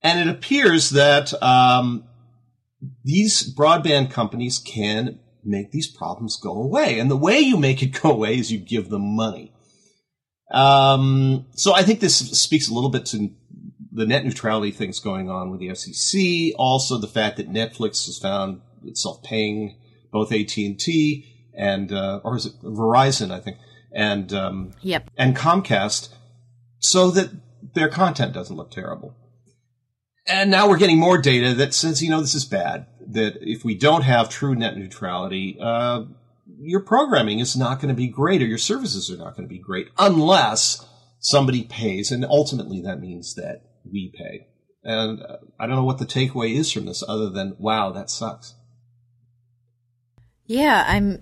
[0.03, 2.05] And it appears that, um,
[3.05, 6.99] these broadband companies can make these problems go away.
[6.99, 9.53] And the way you make it go away is you give them money.
[10.51, 13.31] Um, so I think this speaks a little bit to
[13.99, 16.53] the net neutrality things going on with the FCC.
[16.57, 19.77] Also, the fact that Netflix has found itself paying
[20.13, 23.33] both AT and T and uh, or is it Verizon?
[23.33, 23.59] I think
[23.93, 26.11] and um, yep and Comcast,
[26.79, 27.31] so that
[27.75, 29.15] their content doesn't look terrible.
[30.27, 32.87] And now we're getting more data that says, you know, this is bad.
[33.07, 36.05] That if we don't have true net neutrality, uh,
[36.61, 39.53] your programming is not going to be great or your services are not going to
[39.53, 40.87] be great unless
[41.19, 42.13] somebody pays.
[42.13, 44.47] And ultimately that means that we pay.
[44.85, 48.11] And uh, I don't know what the takeaway is from this other than, wow, that
[48.11, 48.55] sucks.
[50.47, 51.21] Yeah, I'm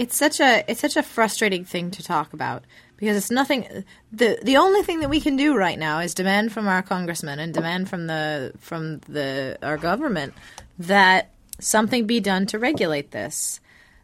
[0.00, 2.64] it's such a it's such a frustrating thing to talk about
[2.96, 6.50] because it's nothing the the only thing that we can do right now is demand
[6.50, 10.32] from our congressmen and demand from the from the our government
[10.78, 13.60] that something be done to regulate this.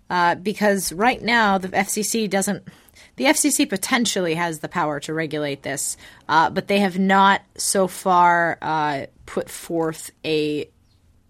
[0.09, 2.69] Uh, because right now the FCC doesn't
[3.17, 5.97] the FCC potentially has the power to regulate this,
[6.29, 10.69] uh, but they have not so far uh, put forth a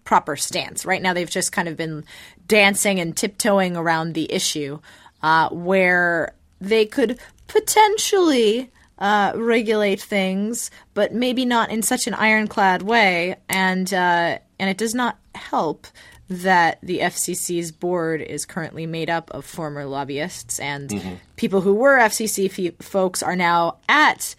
[0.05, 0.85] proper stance.
[0.85, 2.05] Right now, they've just kind of been
[2.47, 4.81] dancing and tiptoeing around the issue,
[5.23, 12.83] uh, where they could potentially uh, regulate things, but maybe not in such an ironclad
[12.83, 15.87] way, and uh, and it does not help
[16.29, 21.15] that the FCC's board is currently made up of former lobbyists and mm-hmm.
[21.37, 24.35] people who were FCC f- folks are now at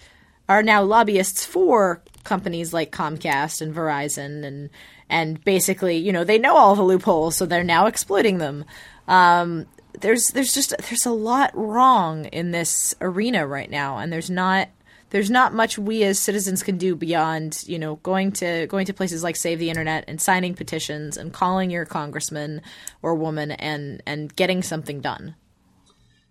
[0.49, 4.69] are now lobbyists for companies like Comcast and Verizon and
[5.09, 8.65] and basically you know they know all the loopholes so they're now exploiting them.
[9.07, 9.65] Um,
[10.01, 14.67] there's there's just there's a lot wrong in this arena right now and there's not
[15.09, 18.93] there's not much we as citizens can do beyond you know going to going to
[18.93, 22.61] places like Save the Internet and signing petitions and calling your congressman
[23.01, 25.35] or woman and and getting something done.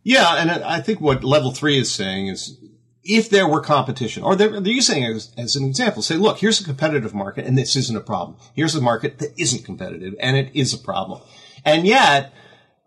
[0.02, 2.56] Yeah, and I think what level three is saying is
[3.02, 6.60] if there were competition, or they're, they're using as, as, an example, say, look, here's
[6.60, 8.36] a competitive market and this isn't a problem.
[8.54, 11.22] Here's a market that isn't competitive and it is a problem.
[11.64, 12.32] And yet,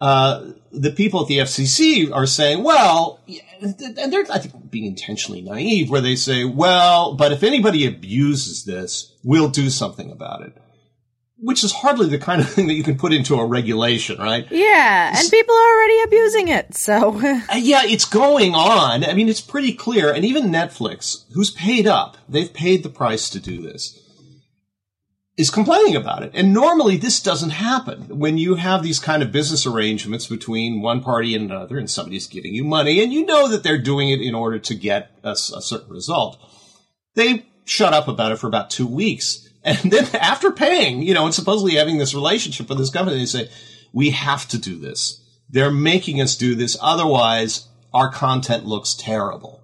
[0.01, 3.19] uh, the people at the FCC are saying, well,
[3.61, 8.63] and they're, I think, being intentionally naive, where they say, well, but if anybody abuses
[8.63, 10.53] this, we'll do something about it.
[11.41, 14.45] Which is hardly the kind of thing that you can put into a regulation, right?
[14.51, 17.19] Yeah, and people are already abusing it, so.
[17.49, 19.03] Uh, yeah, it's going on.
[19.03, 20.11] I mean, it's pretty clear.
[20.11, 23.99] And even Netflix, who's paid up, they've paid the price to do this
[25.39, 26.31] is complaining about it.
[26.33, 31.01] And normally this doesn't happen when you have these kind of business arrangements between one
[31.01, 34.19] party and another and somebody's giving you money and you know that they're doing it
[34.19, 36.37] in order to get a, a certain result.
[37.15, 39.45] They shut up about it for about two weeks.
[39.61, 43.25] And then after paying, you know, and supposedly having this relationship with this company, they
[43.25, 43.49] say,
[43.91, 45.21] we have to do this.
[45.49, 46.77] They're making us do this.
[46.81, 49.61] Otherwise our content looks terrible.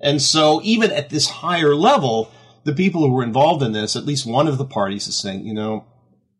[0.00, 2.30] And so even at this higher level,
[2.64, 5.46] the people who were involved in this, at least one of the parties is saying,
[5.46, 5.86] you know,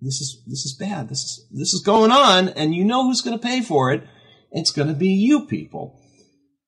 [0.00, 1.08] this is this is bad.
[1.08, 4.04] This is this is going on, and you know who's going to pay for it.
[4.50, 6.00] It's going to be you people.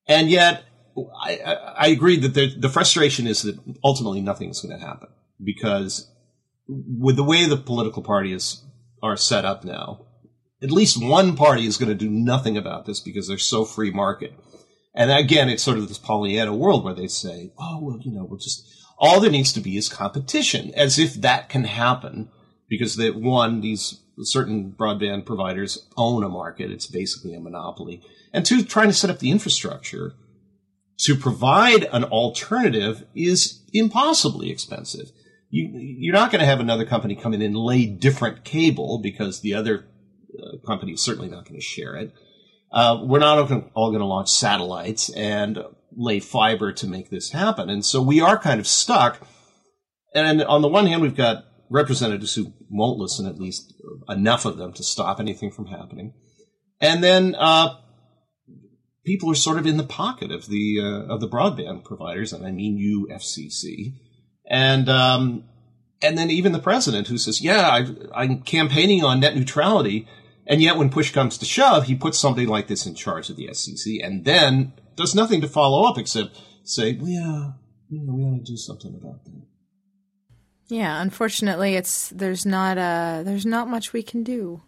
[0.09, 0.65] And yet,
[1.23, 4.85] I, I, I agree that the, the frustration is that ultimately nothing is going to
[4.85, 5.09] happen
[5.43, 6.11] because
[6.69, 8.65] with the way the political parties
[9.03, 10.07] are set up now,
[10.63, 13.91] at least one party is going to do nothing about this because they're so free
[13.91, 14.33] market.
[14.95, 18.25] And again, it's sort of this Pollyanna world where they say, "Oh, well, you know,
[18.25, 18.67] we'll just
[18.99, 22.31] all there needs to be is competition, as if that can happen,
[22.69, 26.71] because that one, these certain broadband providers own a market.
[26.71, 28.03] It's basically a monopoly.
[28.33, 30.15] And two, trying to set up the infrastructure
[30.99, 35.11] to provide an alternative is impossibly expensive.
[35.51, 39.41] You, you're not going to have another company come in and lay different cable because
[39.41, 39.87] the other
[40.39, 42.13] uh, company is certainly not going to share it.
[42.73, 43.39] Uh, we're not
[43.75, 45.59] all going to launch satellites and
[45.97, 47.71] lay fiber to make this happen.
[47.71, 49.27] And so we are kind of stuck.
[50.15, 53.75] And on the one hand, we've got representatives who won't listen, at least
[54.09, 56.13] enough of them to stop anything from happening.
[56.81, 57.77] And then uh,
[59.07, 62.45] people are sort of in the pocket of the uh, of the broadband providers, and
[62.45, 63.95] I mean you, FCC,
[64.51, 65.45] and um,
[66.03, 70.07] and then even the president who says, "Yeah, i am campaigning on net neutrality,"
[70.47, 73.37] and yet when push comes to shove, he puts somebody like this in charge of
[73.37, 77.51] the FCC, and then does nothing to follow up except say, well, yeah,
[77.89, 79.43] you know, we ought to do something about that.
[80.69, 84.63] Yeah, unfortunately, it's there's not uh there's not much we can do.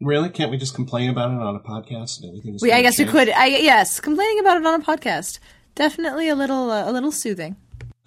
[0.00, 0.30] Really?
[0.30, 2.58] Can't we just complain about it on a podcast and everything?
[2.60, 3.12] We, I guess change?
[3.12, 3.28] we could.
[3.30, 5.38] I yes, complaining about it on a podcast
[5.74, 7.56] definitely a little uh, a little soothing.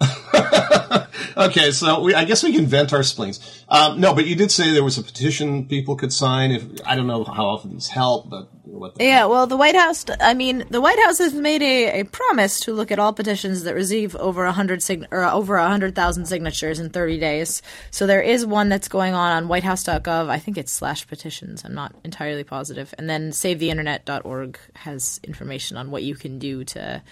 [1.36, 3.64] okay, so we, I guess we can vent our spleens.
[3.68, 6.50] Um, no, but you did say there was a petition people could sign.
[6.50, 9.74] If I don't know how often these help, but what the Yeah, well, the White
[9.74, 10.04] House.
[10.20, 13.64] I mean, the White House has made a, a promise to look at all petitions
[13.64, 17.62] that receive over a hundred or over a hundred thousand signatures in thirty days.
[17.90, 20.28] So there is one that's going on on WhiteHouse.gov.
[20.28, 21.64] I think it's slash petitions.
[21.64, 22.94] I'm not entirely positive.
[22.98, 27.02] And then SaveTheInternet.org has information on what you can do to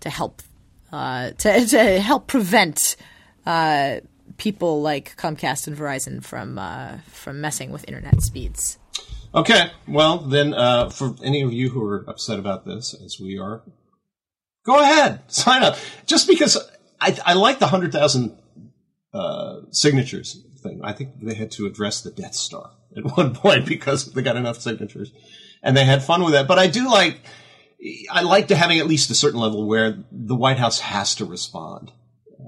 [0.00, 0.42] to help
[0.92, 2.96] uh, to to help prevent.
[3.46, 4.00] Uh,
[4.36, 8.78] people like Comcast and Verizon from uh, from messing with internet speeds.
[9.34, 13.38] Okay, well then, uh, for any of you who are upset about this, as we
[13.38, 13.62] are,
[14.64, 15.76] go ahead, sign up.
[16.06, 16.58] Just because
[17.00, 18.36] I, I like the hundred thousand
[19.12, 20.80] uh, signatures thing.
[20.82, 24.36] I think they had to address the Death Star at one point because they got
[24.36, 25.12] enough signatures,
[25.62, 26.48] and they had fun with that.
[26.48, 27.20] But I do like,
[28.10, 31.24] I like to having at least a certain level where the White House has to
[31.24, 31.92] respond.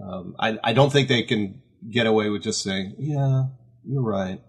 [0.08, 3.44] Um, I, I don't think they can get away with just saying, "Yeah,
[3.84, 4.40] you're right.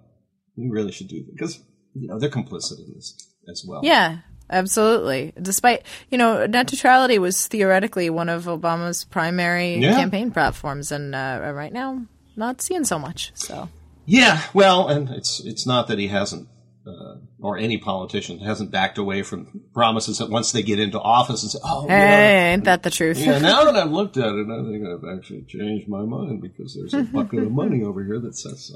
[0.56, 1.60] We really should do this," because
[1.94, 3.82] you know they're complicit in this as well.
[3.84, 4.20] Yeah,
[4.50, 5.34] absolutely.
[5.42, 9.96] Despite you know, net neutrality was theoretically one of Obama's primary Yeah.
[9.96, 13.32] campaign platforms, and uh, right now not seeing so much.
[13.36, 13.68] So
[14.06, 16.48] Yeah, well, and it's it's not that he hasn't,
[16.90, 21.44] uh, or any politician hasn't backed away from promises that once they get into office
[21.44, 23.18] and say, "Oh, hey, ain't that the truth?
[23.18, 26.76] yeah." Now that I've looked at it, I think I've actually changed my mind because
[26.76, 28.76] there's a bucket of money over here that says so.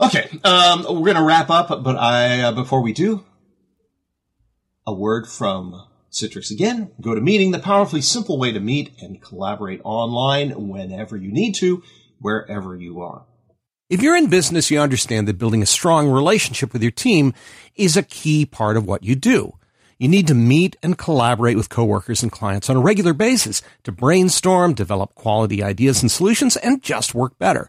[0.00, 3.24] Okay, um, we're going to wrap up, but I uh, before we do,
[4.86, 6.92] a word from Citrix again.
[7.00, 11.82] GoToMeeting, the powerfully simple way to meet and collaborate online whenever you need to,
[12.20, 13.26] wherever you are.
[13.90, 17.34] If you're in business, you understand that building a strong relationship with your team
[17.76, 19.58] is a key part of what you do.
[19.98, 23.92] You need to meet and collaborate with coworkers and clients on a regular basis to
[23.92, 27.68] brainstorm, develop quality ideas and solutions, and just work better.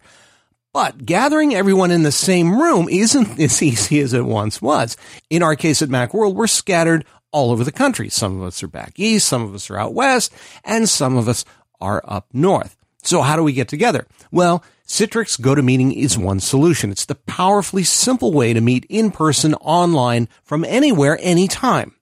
[0.71, 4.95] But gathering everyone in the same room isn't as easy as it once was.
[5.29, 8.07] In our case at Macworld, we're scattered all over the country.
[8.07, 10.31] Some of us are back east, some of us are out west,
[10.63, 11.43] and some of us
[11.81, 12.77] are up north.
[13.03, 14.07] So how do we get together?
[14.31, 16.91] Well, Citrix GoToMeeting is one solution.
[16.91, 21.95] It's the powerfully simple way to meet in person, online, from anywhere, anytime.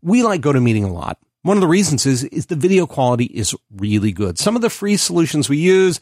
[0.00, 1.18] We like GoToMeeting a lot.
[1.42, 4.38] One of the reasons is, is the video quality is really good.
[4.38, 6.00] Some of the free solutions we use,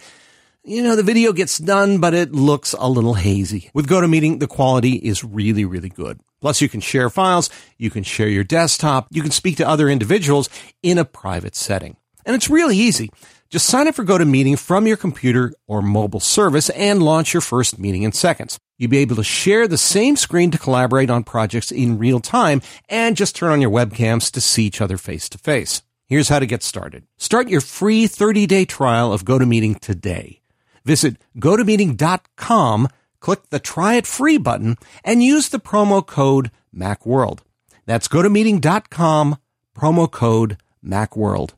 [0.62, 3.68] you know, the video gets done, but it looks a little hazy.
[3.74, 6.20] With GoToMeeting, the quality is really, really good.
[6.40, 9.88] Plus, you can share files, you can share your desktop, you can speak to other
[9.88, 10.48] individuals
[10.84, 11.96] in a private setting.
[12.24, 13.10] And it's really easy.
[13.52, 17.78] Just sign up for GoToMeeting from your computer or mobile service and launch your first
[17.78, 18.58] meeting in seconds.
[18.78, 22.62] You'll be able to share the same screen to collaborate on projects in real time
[22.88, 25.82] and just turn on your webcams to see each other face to face.
[26.06, 27.04] Here's how to get started.
[27.18, 30.40] Start your free 30-day trial of GoToMeeting today.
[30.86, 32.88] Visit gotomeeting.com,
[33.20, 37.40] click the try it free button, and use the promo code MacWorld.
[37.84, 39.36] That's gotomeeting.com,
[39.76, 41.50] promo code MacWorld.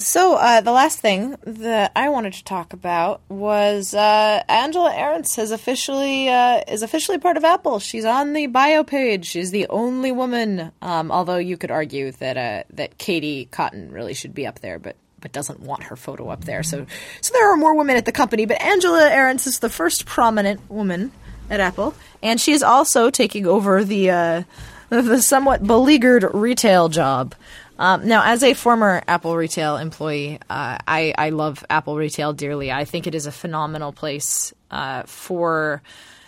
[0.00, 5.34] So uh, the last thing that I wanted to talk about was uh, Angela Ahrendts
[5.34, 7.80] has officially uh, is officially part of Apple.
[7.80, 9.26] She's on the bio page.
[9.26, 10.70] She's the only woman.
[10.82, 14.78] Um, although you could argue that uh, that Katie Cotton really should be up there,
[14.78, 16.62] but but doesn't want her photo up there.
[16.62, 16.86] So
[17.20, 20.70] so there are more women at the company, but Angela Ahrendts is the first prominent
[20.70, 21.10] woman
[21.50, 24.42] at Apple, and she is also taking over the uh,
[24.90, 27.34] the somewhat beleaguered retail job.
[27.78, 32.72] Um, now, as a former Apple retail employee, uh, I, I love Apple retail dearly.
[32.72, 35.82] I think it is a phenomenal place uh, for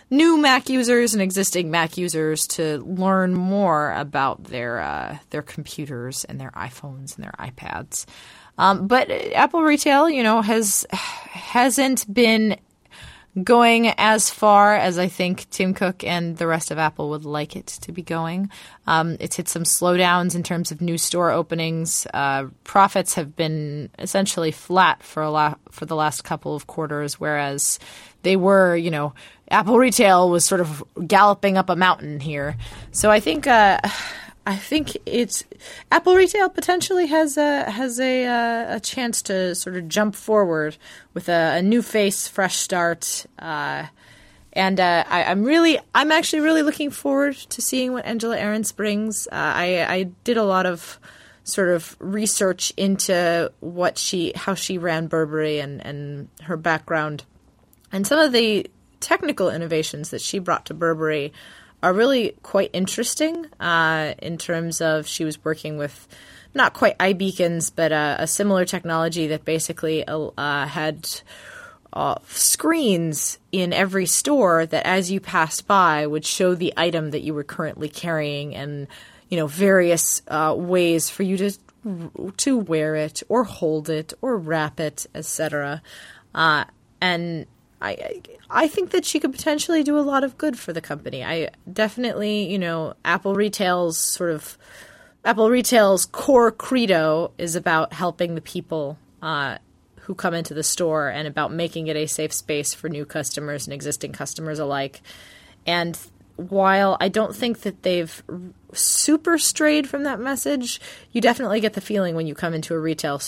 [0.09, 6.23] new Mac users and existing Mac users to learn more about their uh, their computers
[6.25, 8.05] and their iPhones and their iPads.
[8.57, 12.57] Um, but Apple retail, you know, has hasn't been
[13.43, 17.55] going as far as I think Tim Cook and the rest of Apple would like
[17.55, 18.49] it to be going.
[18.87, 22.05] Um, it's hit some slowdowns in terms of new store openings.
[22.13, 27.19] Uh, profits have been essentially flat for a la- for the last couple of quarters,
[27.19, 27.79] whereas
[28.23, 29.13] they were, you know,
[29.49, 32.57] Apple retail was sort of galloping up a mountain here.
[32.91, 33.47] So I think.
[33.47, 33.79] Uh,
[34.45, 35.43] I think it's
[35.91, 40.77] Apple retail potentially has a has a uh, a chance to sort of jump forward
[41.13, 43.85] with a, a new face, fresh start, uh,
[44.53, 48.75] and uh, I, I'm really I'm actually really looking forward to seeing what Angela Ahrendts
[48.75, 49.27] brings.
[49.27, 50.99] Uh, I I did a lot of
[51.43, 57.25] sort of research into what she how she ran Burberry and and her background,
[57.91, 58.69] and some of the
[59.01, 61.31] technical innovations that she brought to Burberry
[61.83, 66.07] are really quite interesting uh, in terms of she was working with
[66.53, 71.07] not quite iBeacons, but uh, a similar technology that basically uh, had
[71.93, 77.21] uh, screens in every store that as you passed by would show the item that
[77.21, 78.87] you were currently carrying and
[79.29, 81.51] you know various uh, ways for you to
[82.37, 85.81] to wear it or hold it or wrap it etc
[86.33, 86.63] uh,
[87.01, 87.45] and
[87.81, 91.23] I I think that she could potentially do a lot of good for the company.
[91.23, 94.57] I definitely, you know, Apple Retail's sort of
[95.23, 99.57] Apple Retail's core credo is about helping the people uh,
[100.01, 103.67] who come into the store and about making it a safe space for new customers
[103.67, 105.01] and existing customers alike.
[105.65, 105.97] And
[106.35, 108.23] while I don't think that they've
[108.73, 112.79] super strayed from that message, you definitely get the feeling when you come into a
[112.79, 113.21] retail,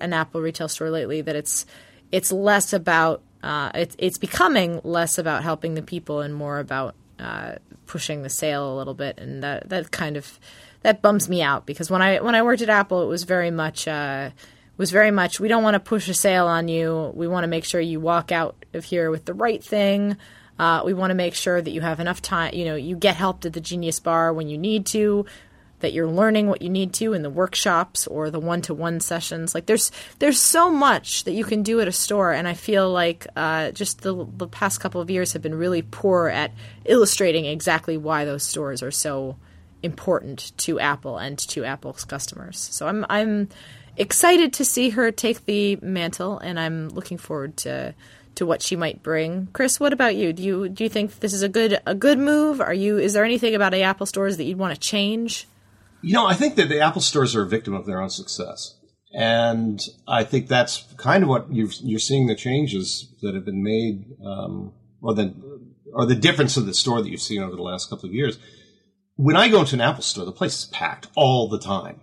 [0.00, 1.66] an Apple retail store lately, that it's
[2.10, 6.94] it's less about uh, it's it's becoming less about helping the people and more about
[7.18, 10.38] uh, pushing the sale a little bit, and that that kind of
[10.82, 13.50] that bums me out because when I when I worked at Apple, it was very
[13.50, 14.30] much uh,
[14.76, 17.12] was very much we don't want to push a sale on you.
[17.14, 20.16] We want to make sure you walk out of here with the right thing.
[20.58, 22.54] Uh, we want to make sure that you have enough time.
[22.54, 25.24] You know, you get help at the Genius Bar when you need to.
[25.80, 29.54] That you're learning what you need to in the workshops or the one-to-one sessions.
[29.54, 32.90] Like there's there's so much that you can do at a store, and I feel
[32.90, 36.52] like uh, just the the past couple of years have been really poor at
[36.84, 39.36] illustrating exactly why those stores are so
[39.82, 42.58] important to Apple and to Apple's customers.
[42.58, 43.48] So I'm I'm
[43.96, 47.94] excited to see her take the mantle, and I'm looking forward to
[48.36, 49.48] to what she might bring.
[49.52, 50.32] Chris, what about you?
[50.32, 52.60] Do you do you think this is a good a good move?
[52.60, 55.46] Are you is there anything about the Apple stores that you'd want to change?
[56.02, 58.76] You know, I think that the Apple stores are a victim of their own success.
[59.12, 63.62] And I think that's kind of what you're, you're seeing the changes that have been
[63.62, 65.34] made, um, or the,
[65.94, 68.38] or the difference of the store that you've seen over the last couple of years
[69.18, 72.00] when I go into an Apple store, the place is packed all the time.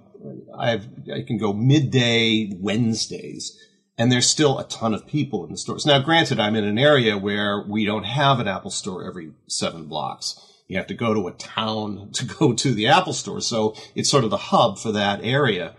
[0.58, 3.58] I've, I can go midday Wednesdays
[3.98, 5.86] and there's still a ton of people in the stores.
[5.86, 9.86] Now, granted, I'm in an area where we don't have an Apple store every seven
[9.86, 10.38] blocks.
[10.68, 13.42] You have to go to a town to go to the Apple store.
[13.42, 15.76] So it's sort of the hub for that area.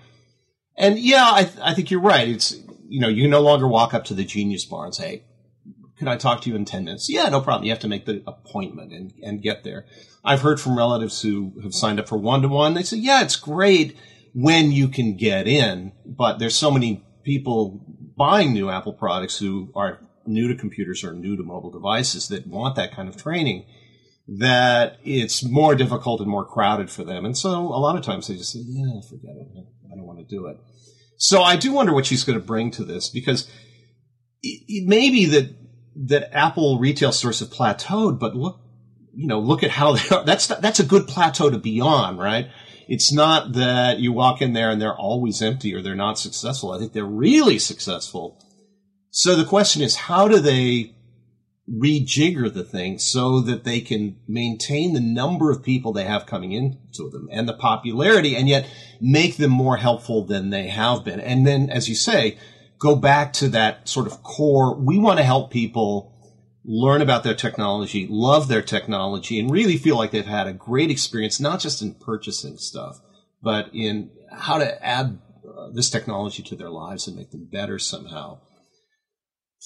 [0.76, 2.28] And yeah, I, th- I think you're right.
[2.28, 2.54] It's,
[2.88, 5.24] you know, you no longer walk up to the Genius Bar and say,
[5.98, 7.08] can I talk to you in 10 minutes?
[7.08, 7.64] Yeah, no problem.
[7.64, 9.86] You have to make the appointment and, and get there.
[10.22, 12.74] I've heard from relatives who have signed up for one to one.
[12.74, 13.96] They say, yeah, it's great
[14.34, 17.80] when you can get in, but there's so many people
[18.16, 22.46] buying new Apple products who are new to computers or new to mobile devices that
[22.46, 23.64] want that kind of training
[24.28, 27.24] that it's more difficult and more crowded for them.
[27.24, 29.66] And so a lot of times they just say, yeah, forget it.
[29.86, 30.56] I don't want to do it.
[31.16, 33.48] So I do wonder what she's going to bring to this because
[34.42, 35.54] it, it may be that
[36.08, 38.60] that Apple retail stores have plateaued, but look,
[39.14, 40.24] you know, look at how they are.
[40.24, 42.48] That's that's a good plateau to be on, right?
[42.88, 46.72] It's not that you walk in there and they're always empty or they're not successful.
[46.72, 48.40] I think they're really successful.
[49.10, 50.95] So the question is, how do they
[51.70, 56.52] rejigger the thing so that they can maintain the number of people they have coming
[56.52, 58.68] into them and the popularity and yet
[59.00, 61.20] make them more helpful than they have been?
[61.20, 62.38] And then, as you say,
[62.78, 64.76] go back to that sort of core.
[64.76, 66.12] We want to help people
[66.64, 70.90] learn about their technology, love their technology, and really feel like they've had a great
[70.90, 73.00] experience, not just in purchasing stuff,
[73.42, 77.78] but in how to add uh, this technology to their lives and make them better
[77.78, 78.40] somehow.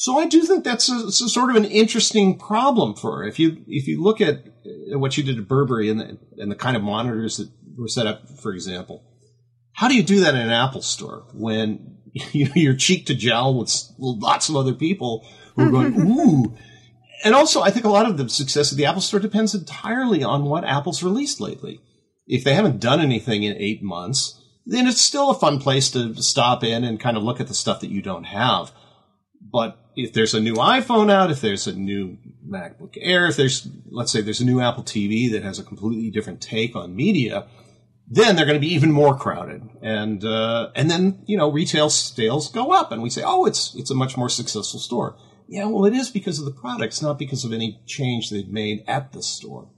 [0.00, 3.24] So I do think that's a, a, sort of an interesting problem for her.
[3.24, 4.44] If you if you look at
[4.92, 8.06] what you did at Burberry and the, and the kind of monitors that were set
[8.06, 9.04] up, for example,
[9.74, 11.98] how do you do that in an Apple store when
[12.32, 16.10] you know, you're cheek to jowl with lots of other people who are going, mm-hmm.
[16.10, 16.56] ooh.
[17.22, 20.22] And also, I think a lot of the success of the Apple Store depends entirely
[20.22, 21.82] on what Apple's released lately.
[22.26, 26.14] If they haven't done anything in eight months, then it's still a fun place to
[26.22, 28.72] stop in and kind of look at the stuff that you don't have.
[29.42, 33.68] But if there's a new iPhone out, if there's a new MacBook Air, if there's,
[33.90, 37.46] let's say there's a new Apple TV that has a completely different take on media,
[38.10, 41.88] then they're going to be even more crowded, and uh, and then you know retail
[41.88, 45.16] sales go up, and we say, oh, it's it's a much more successful store.
[45.46, 48.82] Yeah, well, it is because of the products, not because of any change they've made
[48.88, 49.68] at the store.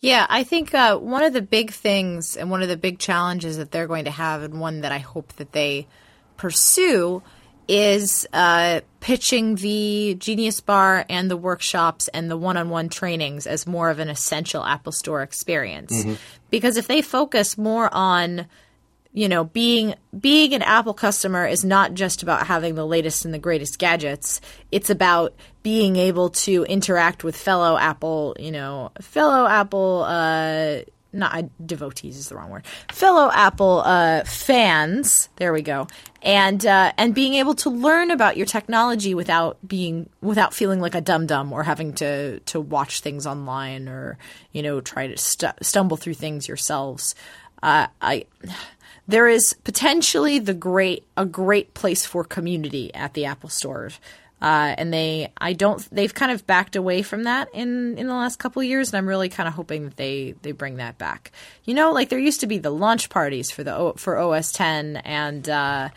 [0.00, 3.56] Yeah, I think uh, one of the big things and one of the big challenges
[3.56, 5.88] that they're going to have, and one that I hope that they
[6.36, 7.22] pursue,
[7.68, 13.46] is uh, pitching the Genius Bar and the workshops and the one on one trainings
[13.46, 15.92] as more of an essential Apple Store experience.
[15.92, 16.14] Mm-hmm.
[16.50, 18.46] Because if they focus more on
[19.14, 23.32] you know being being an apple customer is not just about having the latest and
[23.32, 24.40] the greatest gadgets
[24.72, 30.80] it's about being able to interact with fellow apple you know fellow apple uh,
[31.14, 35.28] not devotees is the wrong word, fellow Apple uh, fans.
[35.36, 35.86] There we go,
[36.22, 40.94] and uh, and being able to learn about your technology without being without feeling like
[40.94, 44.18] a dum dum or having to to watch things online or
[44.52, 47.14] you know try to st- stumble through things yourselves.
[47.62, 48.26] Uh, I
[49.06, 53.90] there is potentially the great a great place for community at the Apple Store.
[54.42, 58.14] Uh, and they, I don't, they've kind of backed away from that in in the
[58.14, 60.98] last couple of years, and I'm really kind of hoping that they they bring that
[60.98, 61.32] back.
[61.64, 64.96] You know, like there used to be the launch parties for the for OS 10
[64.98, 65.48] and.
[65.48, 65.88] Uh,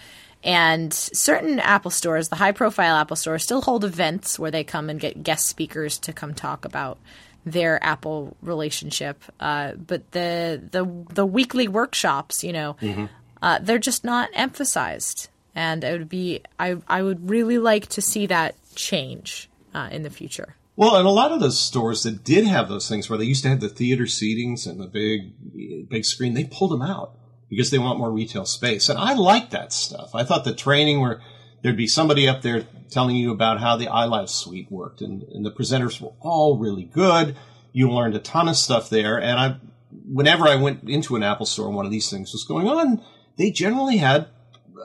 [0.43, 4.89] and certain Apple stores, the high profile Apple stores, still hold events where they come
[4.89, 6.99] and get guest speakers to come talk about
[7.45, 9.23] their Apple relationship.
[9.39, 13.05] Uh, but the the the weekly workshops, you know, mm-hmm.
[13.41, 18.01] uh, they're just not emphasized and it would be I I would really like to
[18.01, 20.55] see that change uh, in the future.
[20.75, 23.41] Well, and a lot of those stores that did have those things where they used
[23.43, 27.17] to have the theater seatings and the big big screen, they pulled them out
[27.49, 28.87] because they want more retail space.
[28.87, 30.13] And I like that stuff.
[30.13, 31.21] I thought the training where
[31.63, 35.43] there'd be somebody up there telling you about how the iLife suite worked, and, and
[35.43, 37.35] the presenters were all really good.
[37.73, 39.57] You learned a ton of stuff there, and I,
[40.05, 43.01] whenever I went into an Apple store and one of these things was going on,
[43.37, 44.27] they generally had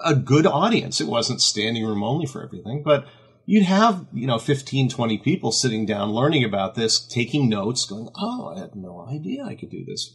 [0.04, 1.00] a good audience.
[1.00, 3.06] It wasn't standing room only for everything, but
[3.46, 8.08] you'd have, you know, 15, 20 people sitting down learning about this, taking notes, going,
[8.16, 10.14] oh, I had no idea I could do this.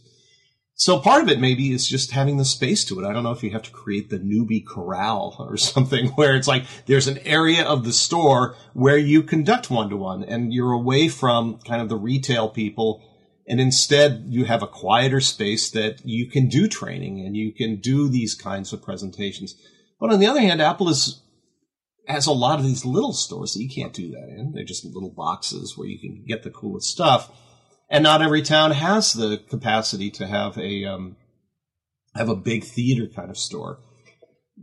[0.74, 3.04] So part of it maybe is just having the space to it.
[3.04, 6.46] I don't know if you have to create the newbie corral or something where it's
[6.46, 10.70] like there's an area of the store where you conduct one to one and you're
[10.70, 13.02] away from kind of the retail people
[13.48, 17.76] and instead, you have a quieter space that you can do training and you can
[17.76, 19.54] do these kinds of presentations.
[19.98, 21.22] But on the other hand, Apple is,
[22.06, 24.52] has a lot of these little stores that you can't do that in.
[24.52, 27.32] They're just little boxes where you can get the coolest stuff.
[27.88, 31.16] And not every town has the capacity to have a, um,
[32.14, 33.80] have a big theater kind of store.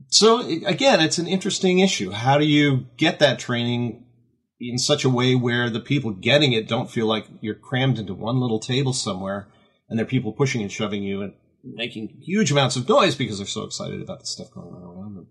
[0.09, 2.11] So again, it's an interesting issue.
[2.11, 4.04] How do you get that training
[4.59, 8.13] in such a way where the people getting it don't feel like you're crammed into
[8.13, 9.47] one little table somewhere
[9.89, 11.33] and there are people pushing and shoving you and
[11.63, 15.15] making huge amounts of noise because they're so excited about the stuff going on around
[15.15, 15.27] them.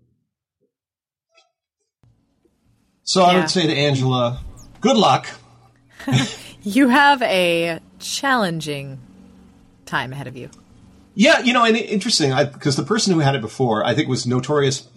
[3.03, 3.27] So yeah.
[3.27, 4.41] I would say to Angela,
[4.81, 5.27] good luck.
[6.63, 8.99] you have a challenging
[9.85, 10.49] time ahead of you.
[11.13, 14.25] Yeah, you know, and interesting because the person who had it before, I think, was
[14.25, 14.89] notorious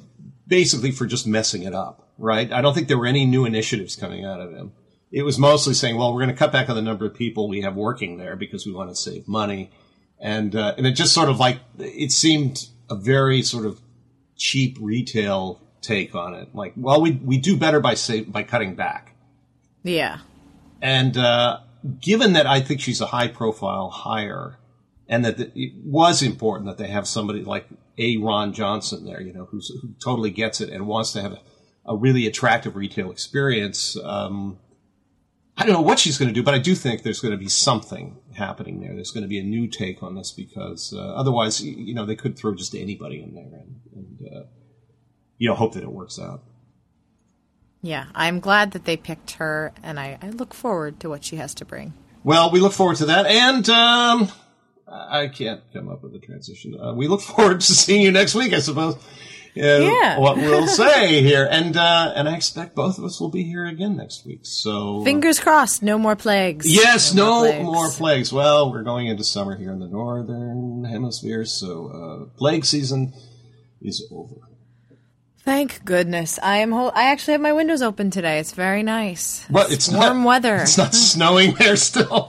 [0.49, 2.53] basically for just messing it up right?
[2.53, 4.73] I don't think there were any new initiatives coming out of him.
[5.11, 7.49] It was mostly saying, well, we're going to cut back on the number of people
[7.49, 9.71] we have working there because we want to save money.
[10.21, 13.81] And, uh, and it just sort of like, it seemed a very sort of
[14.37, 16.55] cheap retail take on it.
[16.55, 19.15] Like, well, we, we do better by say, by cutting back.
[19.83, 20.19] Yeah.
[20.83, 21.61] And, uh,
[22.01, 24.59] given that I think she's a high profile hire
[25.09, 27.67] and that it was important that they have somebody like
[27.99, 31.33] a Ron Johnson there, you know, who's, who totally gets it and wants to have
[31.33, 31.41] a,
[31.87, 33.97] a really attractive retail experience.
[34.03, 34.59] Um,
[35.57, 37.39] I don't know what she's going to do, but I do think there's going to
[37.39, 38.95] be something happening there.
[38.95, 42.15] There's going to be a new take on this because uh, otherwise, you know, they
[42.15, 44.47] could throw just anybody in there and, and uh,
[45.39, 46.43] you know, hope that it works out.
[47.83, 51.37] Yeah, I'm glad that they picked her, and I, I look forward to what she
[51.37, 51.95] has to bring.
[52.25, 54.29] Well, we look forward to that, and um,
[54.91, 56.79] I can't come up with a transition.
[56.81, 58.97] Uh, we look forward to seeing you next week, I suppose
[59.59, 60.19] yeah.
[60.19, 61.47] what we'll say here.
[61.51, 64.41] And uh, and I expect both of us will be here again next week.
[64.43, 66.67] So fingers crossed, no more plagues.
[66.67, 67.65] Yes, no, no more, plagues.
[67.65, 68.33] more, plagues.
[68.33, 73.13] Well, we're going into summer here in the northern hemisphere, so uh, plague season
[73.81, 74.37] is over.
[75.45, 76.39] Thank goodness.
[76.43, 76.73] I am.
[76.73, 78.39] Ho- I actually have my windows open today.
[78.39, 79.45] It's very nice.
[79.49, 79.73] What?
[79.73, 80.57] It's, it's warm not, weather.
[80.63, 82.29] It's not snowing there still.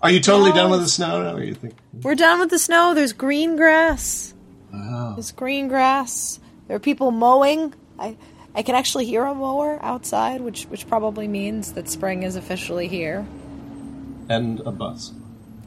[0.00, 1.34] Are you totally no, done with the snow now?
[1.36, 2.94] Or you think we're done with the snow?
[2.94, 4.34] There's green grass.
[4.72, 5.14] Wow.
[5.16, 6.38] There's green grass.
[6.66, 7.74] There are people mowing.
[7.98, 8.16] I
[8.54, 12.88] I can actually hear a mower outside, which which probably means that spring is officially
[12.88, 13.26] here.
[14.28, 15.12] And a bus.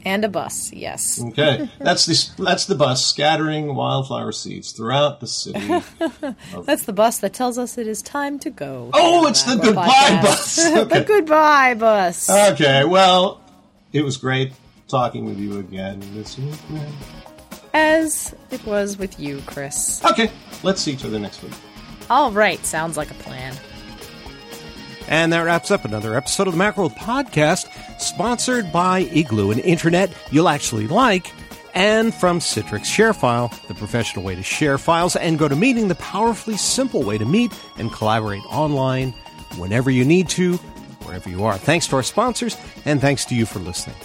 [0.04, 1.22] And a bus, yes.
[1.22, 5.60] Okay, that's the that's the bus scattering wildflower seeds throughout the city.
[6.66, 8.90] that's the bus that tells us it is time to go.
[8.94, 10.22] Oh, it's the goodbye podcast.
[10.22, 10.58] bus.
[10.72, 10.98] Okay.
[10.98, 12.30] the goodbye bus.
[12.30, 13.41] Okay, well,
[13.92, 14.52] it was great
[14.88, 16.54] talking with you again this week
[17.74, 20.04] as it was with you, Chris.
[20.04, 20.30] Okay,
[20.62, 21.52] let's see each other next week.
[22.10, 23.54] All right, sounds like a plan.
[25.08, 27.66] And that wraps up another episode of the Macworld Podcast,
[28.00, 31.32] sponsored by Igloo, an internet you'll actually like,
[31.74, 37.02] and from Citrix ShareFile, the professional way to share files and GoToMeeting, the powerfully simple
[37.02, 39.12] way to meet and collaborate online
[39.56, 40.58] whenever you need to,
[41.02, 41.58] wherever you are.
[41.58, 43.96] Thanks to our sponsors, and thanks to you for listening.